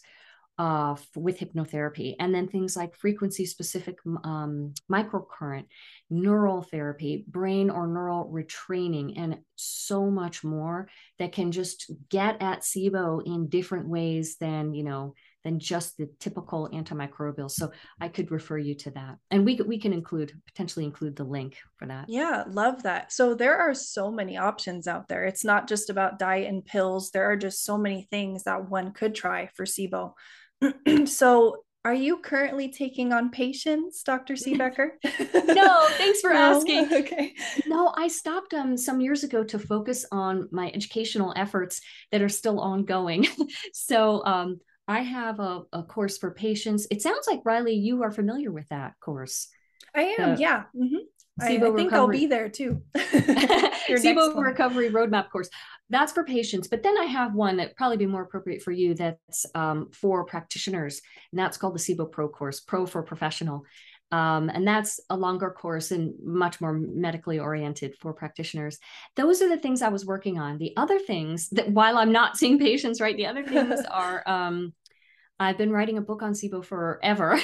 uh, 0.58 0.94
with 1.16 1.38
hypnotherapy, 1.38 2.14
and 2.20 2.34
then 2.34 2.48
things 2.48 2.76
like 2.76 2.94
frequency 2.94 3.44
specific 3.46 3.98
um, 4.22 4.72
microcurrent, 4.90 5.64
neural 6.10 6.62
therapy, 6.62 7.24
brain 7.28 7.70
or 7.70 7.86
neural 7.86 8.30
retraining, 8.32 9.18
and 9.18 9.38
so 9.56 10.10
much 10.10 10.44
more 10.44 10.88
that 11.18 11.32
can 11.32 11.50
just 11.52 11.90
get 12.08 12.40
at 12.40 12.60
SIBO 12.60 13.26
in 13.26 13.48
different 13.48 13.88
ways 13.88 14.36
than, 14.38 14.74
you 14.74 14.84
know, 14.84 15.14
than 15.42 15.58
just 15.58 15.96
the 15.98 16.08
typical 16.20 16.70
antimicrobials. 16.72 17.50
So 17.50 17.70
I 18.00 18.08
could 18.08 18.30
refer 18.30 18.56
you 18.56 18.74
to 18.76 18.90
that. 18.92 19.16
And 19.30 19.44
we, 19.44 19.56
we 19.56 19.78
can 19.78 19.92
include, 19.92 20.32
potentially 20.46 20.86
include 20.86 21.16
the 21.16 21.24
link 21.24 21.58
for 21.76 21.86
that. 21.86 22.06
Yeah, 22.08 22.44
love 22.48 22.84
that. 22.84 23.12
So 23.12 23.34
there 23.34 23.58
are 23.58 23.74
so 23.74 24.10
many 24.10 24.38
options 24.38 24.88
out 24.88 25.06
there. 25.06 25.24
It's 25.24 25.44
not 25.44 25.68
just 25.68 25.90
about 25.90 26.18
diet 26.18 26.48
and 26.48 26.64
pills. 26.64 27.10
There 27.10 27.30
are 27.30 27.36
just 27.36 27.62
so 27.62 27.76
many 27.76 28.08
things 28.10 28.44
that 28.44 28.70
one 28.70 28.92
could 28.92 29.14
try 29.14 29.50
for 29.54 29.66
SIBO. 29.66 30.14
so 31.06 31.64
are 31.86 31.94
you 31.94 32.16
currently 32.16 32.70
taking 32.70 33.12
on 33.12 33.30
patients, 33.30 34.02
Dr. 34.02 34.34
Siebecker? 34.34 34.92
no, 35.54 35.86
thanks 35.98 36.20
for 36.22 36.30
no? 36.32 36.56
asking. 36.56 36.90
Okay. 36.90 37.34
No, 37.66 37.92
I 37.94 38.08
stopped 38.08 38.54
um, 38.54 38.78
some 38.78 39.02
years 39.02 39.22
ago 39.22 39.44
to 39.44 39.58
focus 39.58 40.06
on 40.10 40.48
my 40.50 40.70
educational 40.74 41.34
efforts 41.36 41.82
that 42.10 42.22
are 42.22 42.30
still 42.30 42.58
ongoing. 42.58 43.26
so 43.74 44.24
um, 44.24 44.60
I 44.88 45.00
have 45.00 45.40
a, 45.40 45.62
a, 45.74 45.82
course 45.82 46.16
for 46.16 46.30
patients. 46.30 46.86
It 46.90 47.02
sounds 47.02 47.26
like 47.26 47.40
Riley, 47.44 47.74
you 47.74 48.02
are 48.02 48.10
familiar 48.10 48.50
with 48.50 48.68
that 48.68 48.94
course. 49.00 49.48
I 49.94 50.16
am, 50.18 50.38
yeah. 50.38 50.64
Mm-hmm. 50.74 51.04
I, 51.40 51.46
I, 51.46 51.48
think 51.58 51.62
recovery. 51.62 51.98
I'll 51.98 52.08
be 52.08 52.26
there 52.26 52.48
too. 52.48 52.82
SIBO 52.94 54.36
recovery 54.36 54.90
roadmap 54.90 55.30
course. 55.30 55.48
That's 55.90 56.12
for 56.12 56.24
patients. 56.24 56.68
But 56.68 56.82
then 56.82 56.96
I 56.96 57.04
have 57.04 57.34
one 57.34 57.56
that 57.56 57.76
probably 57.76 57.96
be 57.96 58.06
more 58.06 58.22
appropriate 58.22 58.62
for 58.62 58.72
you 58.72 58.94
that's 58.94 59.44
um, 59.54 59.90
for 59.92 60.24
practitioners. 60.24 61.00
And 61.32 61.38
that's 61.38 61.56
called 61.56 61.74
the 61.74 61.80
SIBO 61.80 62.10
Pro 62.10 62.28
course, 62.28 62.60
Pro 62.60 62.86
for 62.86 63.02
Professional. 63.02 63.64
Um, 64.12 64.48
and 64.48 64.66
that's 64.66 65.00
a 65.10 65.16
longer 65.16 65.50
course 65.50 65.90
and 65.90 66.14
much 66.22 66.60
more 66.60 66.72
medically 66.72 67.40
oriented 67.40 67.96
for 68.00 68.12
practitioners. 68.12 68.78
Those 69.16 69.42
are 69.42 69.48
the 69.48 69.56
things 69.56 69.82
I 69.82 69.88
was 69.88 70.06
working 70.06 70.38
on. 70.38 70.58
The 70.58 70.72
other 70.76 71.00
things 71.00 71.48
that 71.50 71.70
while 71.70 71.98
I'm 71.98 72.12
not 72.12 72.36
seeing 72.36 72.58
patients, 72.60 73.00
right, 73.00 73.16
the 73.16 73.26
other 73.26 73.42
things 73.42 73.80
are 73.90 74.22
um, 74.28 74.72
I've 75.40 75.58
been 75.58 75.72
writing 75.72 75.98
a 75.98 76.02
book 76.02 76.22
on 76.22 76.32
SIBO 76.32 76.64
forever. 76.64 77.40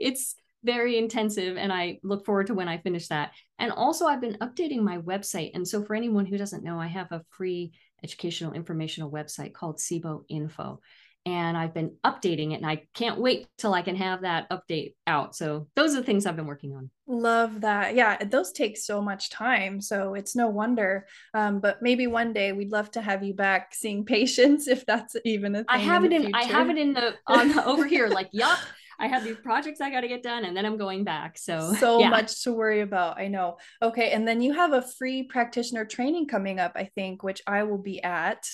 it's 0.00 0.36
very 0.64 0.98
intensive 0.98 1.56
and 1.56 1.72
I 1.72 1.98
look 2.02 2.24
forward 2.24 2.46
to 2.48 2.54
when 2.54 2.68
I 2.68 2.78
finish 2.78 3.08
that. 3.08 3.32
And 3.58 3.72
also 3.72 4.06
I've 4.06 4.20
been 4.20 4.38
updating 4.40 4.80
my 4.80 4.98
website. 4.98 5.52
And 5.54 5.66
so 5.66 5.82
for 5.82 5.94
anyone 5.94 6.26
who 6.26 6.38
doesn't 6.38 6.64
know, 6.64 6.80
I 6.80 6.86
have 6.86 7.10
a 7.12 7.22
free 7.30 7.72
educational 8.02 8.52
informational 8.52 9.10
website 9.10 9.52
called 9.52 9.78
SIBO 9.78 10.24
Info 10.28 10.80
and 11.24 11.56
I've 11.56 11.74
been 11.74 11.96
updating 12.04 12.52
it 12.52 12.56
and 12.56 12.66
I 12.66 12.82
can't 12.94 13.20
wait 13.20 13.46
till 13.56 13.74
I 13.74 13.82
can 13.82 13.94
have 13.96 14.22
that 14.22 14.50
update 14.50 14.94
out. 15.06 15.36
So 15.36 15.68
those 15.76 15.94
are 15.94 16.00
the 16.00 16.06
things 16.06 16.26
I've 16.26 16.36
been 16.36 16.46
working 16.46 16.74
on. 16.74 16.90
Love 17.06 17.60
that. 17.60 17.94
Yeah, 17.94 18.24
those 18.24 18.52
take 18.52 18.76
so 18.76 19.00
much 19.00 19.30
time. 19.30 19.80
So 19.80 20.14
it's 20.14 20.34
no 20.34 20.48
wonder. 20.48 21.06
Um, 21.32 21.60
but 21.60 21.80
maybe 21.80 22.06
one 22.06 22.32
day 22.32 22.52
we'd 22.52 22.72
love 22.72 22.90
to 22.92 23.00
have 23.00 23.22
you 23.22 23.34
back 23.34 23.74
seeing 23.74 24.04
patients 24.06 24.66
if 24.66 24.84
that's 24.84 25.14
even 25.24 25.54
a 25.54 25.58
thing. 25.58 25.66
I 25.68 25.78
have 25.78 26.04
in 26.04 26.12
it 26.12 26.24
in 26.24 26.34
I 26.34 26.44
have 26.44 26.70
it 26.70 26.78
in 26.78 26.92
the 26.92 27.14
on 27.26 27.58
over 27.60 27.86
here, 27.86 28.08
like, 28.08 28.28
yup. 28.32 28.58
I 29.02 29.08
have 29.08 29.24
these 29.24 29.36
projects 29.36 29.80
I 29.80 29.90
got 29.90 30.02
to 30.02 30.08
get 30.08 30.22
done 30.22 30.44
and 30.44 30.56
then 30.56 30.64
I'm 30.64 30.76
going 30.76 31.02
back. 31.02 31.36
So, 31.36 31.74
so 31.74 31.98
yeah. 31.98 32.08
much 32.08 32.44
to 32.44 32.52
worry 32.52 32.82
about. 32.82 33.18
I 33.18 33.26
know. 33.26 33.58
Okay. 33.82 34.12
And 34.12 34.26
then 34.26 34.40
you 34.40 34.52
have 34.52 34.72
a 34.72 34.80
free 34.80 35.24
practitioner 35.24 35.84
training 35.84 36.28
coming 36.28 36.60
up, 36.60 36.72
I 36.76 36.88
think, 36.94 37.24
which 37.24 37.42
I 37.44 37.64
will 37.64 37.82
be 37.82 38.00
at. 38.02 38.46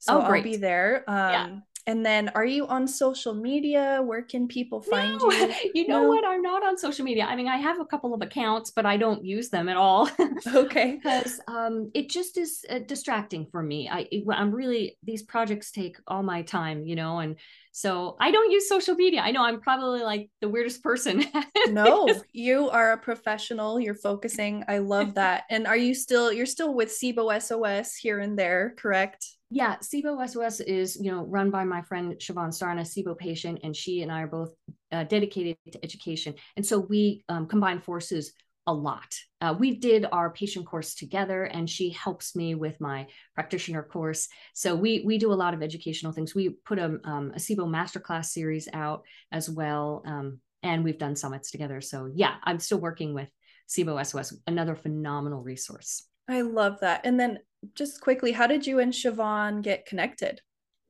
So 0.00 0.18
oh, 0.18 0.22
I'll 0.22 0.42
be 0.42 0.56
there. 0.56 1.04
Um, 1.06 1.16
yeah. 1.16 1.56
And 1.86 2.04
then 2.04 2.30
are 2.34 2.46
you 2.46 2.66
on 2.66 2.88
social 2.88 3.34
media? 3.34 4.00
Where 4.02 4.22
can 4.22 4.48
people 4.48 4.80
find 4.80 5.18
no. 5.18 5.30
you? 5.30 5.54
You 5.74 5.88
know 5.88 6.02
no? 6.02 6.08
what? 6.08 6.24
I'm 6.24 6.40
not 6.40 6.64
on 6.64 6.78
social 6.78 7.04
media. 7.04 7.24
I 7.24 7.36
mean, 7.36 7.48
I 7.48 7.56
have 7.58 7.80
a 7.80 7.84
couple 7.84 8.14
of 8.14 8.22
accounts, 8.22 8.70
but 8.70 8.86
I 8.86 8.96
don't 8.96 9.24
use 9.24 9.50
them 9.50 9.68
at 9.68 9.76
all. 9.76 10.08
okay. 10.54 10.98
because 11.02 11.40
um, 11.48 11.90
it 11.94 12.08
just 12.08 12.38
is 12.38 12.64
uh, 12.70 12.78
distracting 12.80 13.46
for 13.46 13.62
me. 13.62 13.88
I 13.90 14.08
I'm 14.30 14.52
really 14.52 14.96
these 15.02 15.22
projects 15.22 15.70
take 15.72 15.96
all 16.06 16.22
my 16.22 16.42
time, 16.42 16.86
you 16.86 16.96
know, 16.96 17.18
and 17.18 17.36
so 17.72 18.16
I 18.20 18.30
don't 18.30 18.52
use 18.52 18.68
social 18.68 18.94
media. 18.94 19.20
I 19.20 19.32
know 19.32 19.44
I'm 19.44 19.60
probably 19.60 20.02
like 20.02 20.30
the 20.40 20.48
weirdest 20.48 20.82
person. 20.82 21.24
no, 21.70 22.08
you 22.32 22.70
are 22.70 22.92
a 22.92 22.98
professional. 22.98 23.80
You're 23.80 23.96
focusing. 23.96 24.64
I 24.68 24.78
love 24.78 25.14
that. 25.14 25.42
And 25.50 25.66
are 25.66 25.76
you 25.76 25.94
still 25.94 26.32
you're 26.32 26.46
still 26.46 26.72
with 26.72 26.90
SIBO 26.90 27.42
SOS 27.42 27.96
here 27.96 28.20
and 28.20 28.38
there, 28.38 28.74
correct? 28.78 29.26
Yeah, 29.54 29.76
SIBO 29.76 30.28
SOS 30.28 30.58
is, 30.58 30.98
you 31.00 31.12
know, 31.12 31.22
run 31.26 31.48
by 31.48 31.62
my 31.62 31.80
friend 31.82 32.16
Shivan 32.16 32.48
Sarna, 32.48 32.80
SIBO 32.80 33.16
patient, 33.16 33.60
and 33.62 33.74
she 33.74 34.02
and 34.02 34.10
I 34.10 34.22
are 34.22 34.26
both 34.26 34.50
uh, 34.90 35.04
dedicated 35.04 35.56
to 35.70 35.84
education. 35.84 36.34
And 36.56 36.66
so 36.66 36.80
we 36.80 37.22
um, 37.28 37.46
combine 37.46 37.80
forces 37.80 38.32
a 38.66 38.74
lot. 38.74 39.14
Uh, 39.40 39.54
we 39.56 39.76
did 39.76 40.06
our 40.10 40.30
patient 40.30 40.66
course 40.66 40.96
together, 40.96 41.44
and 41.44 41.70
she 41.70 41.90
helps 41.90 42.34
me 42.34 42.56
with 42.56 42.80
my 42.80 43.06
practitioner 43.36 43.84
course. 43.84 44.26
So 44.54 44.74
we 44.74 45.04
we 45.06 45.18
do 45.18 45.32
a 45.32 45.40
lot 45.44 45.54
of 45.54 45.62
educational 45.62 46.10
things. 46.10 46.34
We 46.34 46.56
put 46.66 46.80
a, 46.80 46.98
um, 47.04 47.30
a 47.32 47.38
SIBO 47.38 47.68
masterclass 47.68 48.24
series 48.24 48.68
out 48.72 49.04
as 49.30 49.48
well, 49.48 50.02
um, 50.04 50.40
and 50.64 50.82
we've 50.82 50.98
done 50.98 51.14
summits 51.14 51.52
together. 51.52 51.80
So 51.80 52.10
yeah, 52.12 52.34
I'm 52.42 52.58
still 52.58 52.80
working 52.80 53.14
with 53.14 53.28
SIBO 53.68 54.04
SOS, 54.04 54.36
another 54.48 54.74
phenomenal 54.74 55.44
resource. 55.44 56.08
I 56.28 56.40
love 56.40 56.80
that. 56.80 57.02
And 57.04 57.18
then 57.18 57.40
just 57.74 58.00
quickly, 58.00 58.32
how 58.32 58.46
did 58.46 58.66
you 58.66 58.78
and 58.78 58.92
Shivan 58.92 59.62
get 59.62 59.86
connected? 59.86 60.40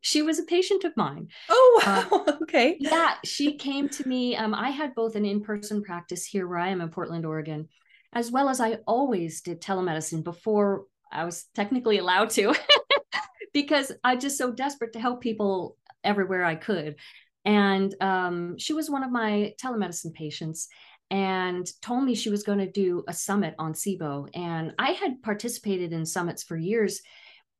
she 0.04 0.20
was 0.20 0.38
a 0.38 0.42
patient 0.42 0.84
of 0.84 0.94
mine. 0.98 1.28
Oh, 1.48 1.82
wow. 1.82 2.24
Uh, 2.26 2.32
okay. 2.42 2.76
Yeah, 2.78 3.14
she 3.24 3.56
came 3.56 3.88
to 3.88 4.06
me. 4.06 4.36
Um, 4.36 4.54
I 4.54 4.68
had 4.68 4.94
both 4.94 5.16
an 5.16 5.24
in 5.24 5.40
person 5.40 5.82
practice 5.82 6.26
here 6.26 6.46
where 6.46 6.58
I 6.58 6.68
am 6.68 6.82
in 6.82 6.90
Portland, 6.90 7.24
Oregon, 7.24 7.70
as 8.12 8.30
well 8.30 8.50
as 8.50 8.60
I 8.60 8.80
always 8.86 9.40
did 9.40 9.62
telemedicine 9.62 10.22
before 10.22 10.84
I 11.10 11.24
was 11.24 11.46
technically 11.54 11.96
allowed 11.96 12.28
to, 12.30 12.54
because 13.54 13.92
I 14.04 14.16
just 14.16 14.36
so 14.36 14.52
desperate 14.52 14.92
to 14.92 15.00
help 15.00 15.22
people 15.22 15.78
everywhere 16.04 16.44
I 16.44 16.56
could. 16.56 16.96
And 17.46 17.94
um, 18.02 18.58
she 18.58 18.74
was 18.74 18.90
one 18.90 19.04
of 19.04 19.10
my 19.10 19.54
telemedicine 19.58 20.12
patients 20.12 20.68
and 21.14 21.70
told 21.80 22.02
me 22.02 22.16
she 22.16 22.28
was 22.28 22.42
going 22.42 22.58
to 22.58 22.70
do 22.70 23.04
a 23.06 23.12
summit 23.12 23.54
on 23.56 23.72
SIBO. 23.72 24.28
And 24.34 24.72
I 24.80 24.90
had 24.90 25.22
participated 25.22 25.92
in 25.92 26.04
summits 26.04 26.42
for 26.42 26.56
years 26.56 27.00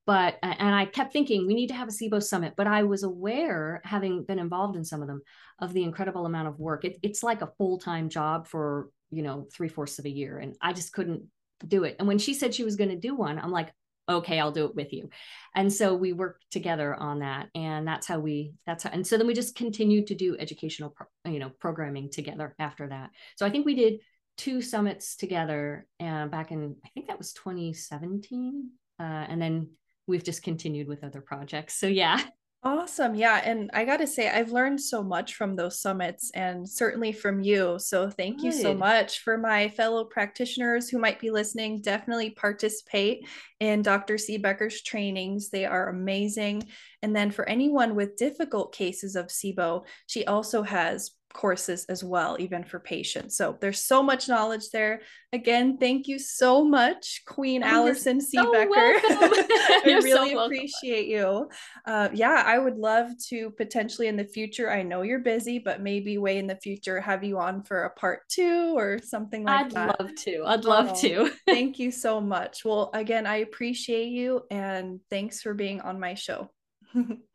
but 0.06 0.36
and 0.42 0.74
i 0.74 0.84
kept 0.84 1.12
thinking 1.12 1.46
we 1.46 1.54
need 1.54 1.68
to 1.68 1.74
have 1.74 1.88
a 1.88 1.90
sibo 1.90 2.22
summit 2.22 2.54
but 2.56 2.66
i 2.66 2.82
was 2.82 3.04
aware 3.04 3.80
having 3.84 4.22
been 4.22 4.38
involved 4.38 4.76
in 4.76 4.84
some 4.84 5.00
of 5.00 5.08
them 5.08 5.22
of 5.60 5.72
the 5.72 5.82
incredible 5.82 6.26
amount 6.26 6.46
of 6.48 6.58
work 6.58 6.84
it, 6.84 6.98
it's 7.02 7.22
like 7.22 7.40
a 7.40 7.50
full-time 7.56 8.10
job 8.10 8.46
for 8.46 8.90
you 9.10 9.22
know 9.22 9.46
three-fourths 9.52 9.98
of 9.98 10.04
a 10.04 10.10
year 10.10 10.36
and 10.36 10.56
i 10.60 10.74
just 10.74 10.92
couldn't 10.92 11.22
do 11.66 11.84
it 11.84 11.96
and 11.98 12.06
when 12.06 12.18
she 12.18 12.34
said 12.34 12.54
she 12.54 12.64
was 12.64 12.76
going 12.76 12.90
to 12.90 12.96
do 12.96 13.14
one 13.14 13.38
i'm 13.38 13.52
like 13.52 13.72
okay 14.08 14.38
i'll 14.38 14.52
do 14.52 14.66
it 14.66 14.74
with 14.74 14.92
you 14.92 15.08
and 15.54 15.72
so 15.72 15.94
we 15.94 16.12
worked 16.12 16.44
together 16.50 16.94
on 16.94 17.20
that 17.20 17.48
and 17.54 17.86
that's 17.86 18.06
how 18.06 18.18
we 18.18 18.52
that's 18.66 18.84
how 18.84 18.90
and 18.90 19.06
so 19.06 19.16
then 19.16 19.26
we 19.26 19.34
just 19.34 19.54
continued 19.54 20.06
to 20.06 20.14
do 20.14 20.36
educational 20.38 20.90
pro, 20.90 21.06
you 21.32 21.38
know 21.38 21.50
programming 21.60 22.10
together 22.10 22.54
after 22.58 22.88
that 22.88 23.10
so 23.36 23.46
i 23.46 23.50
think 23.50 23.64
we 23.64 23.74
did 23.74 24.00
two 24.36 24.60
summits 24.60 25.16
together 25.16 25.86
and 26.00 26.24
uh, 26.24 26.26
back 26.26 26.50
in 26.50 26.76
i 26.84 26.88
think 26.90 27.06
that 27.06 27.18
was 27.18 27.32
2017 27.32 28.70
uh, 29.00 29.02
and 29.02 29.40
then 29.40 29.68
we've 30.06 30.24
just 30.24 30.42
continued 30.42 30.88
with 30.88 31.04
other 31.04 31.20
projects. 31.20 31.74
So 31.74 31.86
yeah. 31.86 32.20
Awesome. 32.66 33.14
Yeah. 33.14 33.42
And 33.44 33.70
I 33.74 33.84
got 33.84 33.98
to 33.98 34.06
say, 34.06 34.30
I've 34.30 34.50
learned 34.50 34.80
so 34.80 35.02
much 35.02 35.34
from 35.34 35.54
those 35.54 35.78
summits 35.78 36.30
and 36.34 36.66
certainly 36.66 37.12
from 37.12 37.42
you. 37.42 37.78
So 37.78 38.08
thank 38.08 38.38
Good. 38.38 38.46
you 38.46 38.52
so 38.52 38.72
much. 38.72 39.18
For 39.18 39.36
my 39.36 39.68
fellow 39.68 40.04
practitioners 40.04 40.88
who 40.88 40.98
might 40.98 41.20
be 41.20 41.30
listening, 41.30 41.82
definitely 41.82 42.30
participate 42.30 43.28
in 43.60 43.82
Dr. 43.82 44.14
Siebecker's 44.14 44.80
trainings. 44.80 45.50
They 45.50 45.66
are 45.66 45.90
amazing. 45.90 46.66
And 47.02 47.14
then 47.14 47.30
for 47.30 47.46
anyone 47.46 47.94
with 47.94 48.16
difficult 48.16 48.74
cases 48.74 49.14
of 49.14 49.26
SIBO, 49.26 49.84
she 50.06 50.24
also 50.24 50.62
has 50.62 51.10
courses 51.34 51.84
as 51.86 52.02
well, 52.02 52.36
even 52.38 52.64
for 52.64 52.78
patients. 52.78 53.36
So 53.36 53.58
there's 53.60 53.84
so 53.84 54.02
much 54.02 54.28
knowledge 54.28 54.70
there. 54.70 55.02
Again, 55.32 55.76
thank 55.76 56.06
you 56.06 56.18
so 56.18 56.64
much, 56.64 57.22
Queen 57.26 57.62
oh, 57.62 57.66
Allison 57.66 58.20
Siebecker. 58.20 58.70
I 59.02 59.82
really 59.84 60.30
so 60.30 60.44
appreciate 60.44 61.08
you. 61.08 61.50
Uh, 61.84 62.08
yeah, 62.14 62.42
I 62.46 62.58
would 62.58 62.78
love 62.78 63.10
to 63.28 63.50
potentially 63.50 64.06
in 64.06 64.16
the 64.16 64.24
future. 64.24 64.70
I 64.70 64.82
know 64.82 65.02
you're 65.02 65.18
busy, 65.18 65.58
but 65.58 65.82
maybe 65.82 66.16
way 66.16 66.38
in 66.38 66.46
the 66.46 66.56
future 66.56 67.00
have 67.00 67.24
you 67.24 67.38
on 67.38 67.64
for 67.64 67.82
a 67.82 67.90
part 67.90 68.20
two 68.28 68.72
or 68.76 69.00
something 69.02 69.44
like 69.44 69.66
I'd 69.66 69.70
that. 69.72 69.96
I'd 70.00 70.04
love 70.04 70.14
to. 70.14 70.44
I'd 70.46 70.64
love 70.64 70.90
oh, 70.92 71.00
to. 71.00 71.30
thank 71.46 71.78
you 71.78 71.90
so 71.90 72.20
much. 72.20 72.64
Well, 72.64 72.90
again, 72.94 73.26
I 73.26 73.36
appreciate 73.36 74.08
you 74.08 74.42
and 74.50 75.00
thanks 75.10 75.42
for 75.42 75.52
being 75.52 75.80
on 75.80 75.98
my 75.98 76.14
show. 76.14 76.50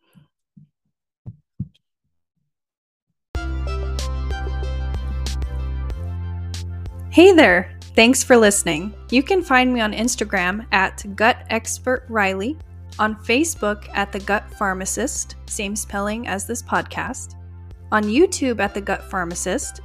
Hey 7.19 7.33
there! 7.33 7.75
Thanks 7.97 8.23
for 8.23 8.37
listening. 8.37 8.93
You 9.09 9.23
can 9.23 9.43
find 9.43 9.73
me 9.73 9.81
on 9.81 9.91
Instagram 9.91 10.65
at 10.71 11.03
Gut 11.17 11.35
Expert 11.49 12.05
Riley, 12.07 12.57
on 12.97 13.17
Facebook 13.25 13.89
at 13.93 14.13
The 14.13 14.21
Gut 14.21 14.49
Pharmacist, 14.53 15.35
same 15.45 15.75
spelling 15.75 16.29
as 16.29 16.47
this 16.47 16.63
podcast, 16.63 17.35
on 17.91 18.05
YouTube 18.05 18.61
at 18.61 18.73
The 18.73 18.79
Gut 18.79 19.03
Pharmacist, 19.11 19.81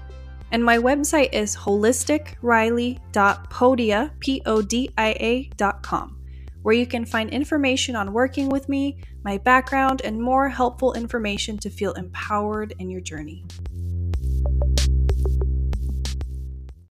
and 0.52 0.64
my 0.64 0.78
website 0.78 1.32
is 1.32 1.56
holisticriley.podia, 1.56 4.10
P-O-D-I-A.com, 4.20 6.18
where 6.62 6.74
you 6.76 6.86
can 6.86 7.04
find 7.04 7.30
information 7.30 7.96
on 7.96 8.12
working 8.12 8.48
with 8.48 8.68
me, 8.68 8.98
my 9.24 9.38
background, 9.38 10.02
and 10.04 10.22
more 10.22 10.48
helpful 10.48 10.92
information 10.92 11.58
to 11.58 11.68
feel 11.68 11.94
empowered 11.94 12.74
in 12.78 12.88
your 12.88 13.00
journey. 13.00 13.44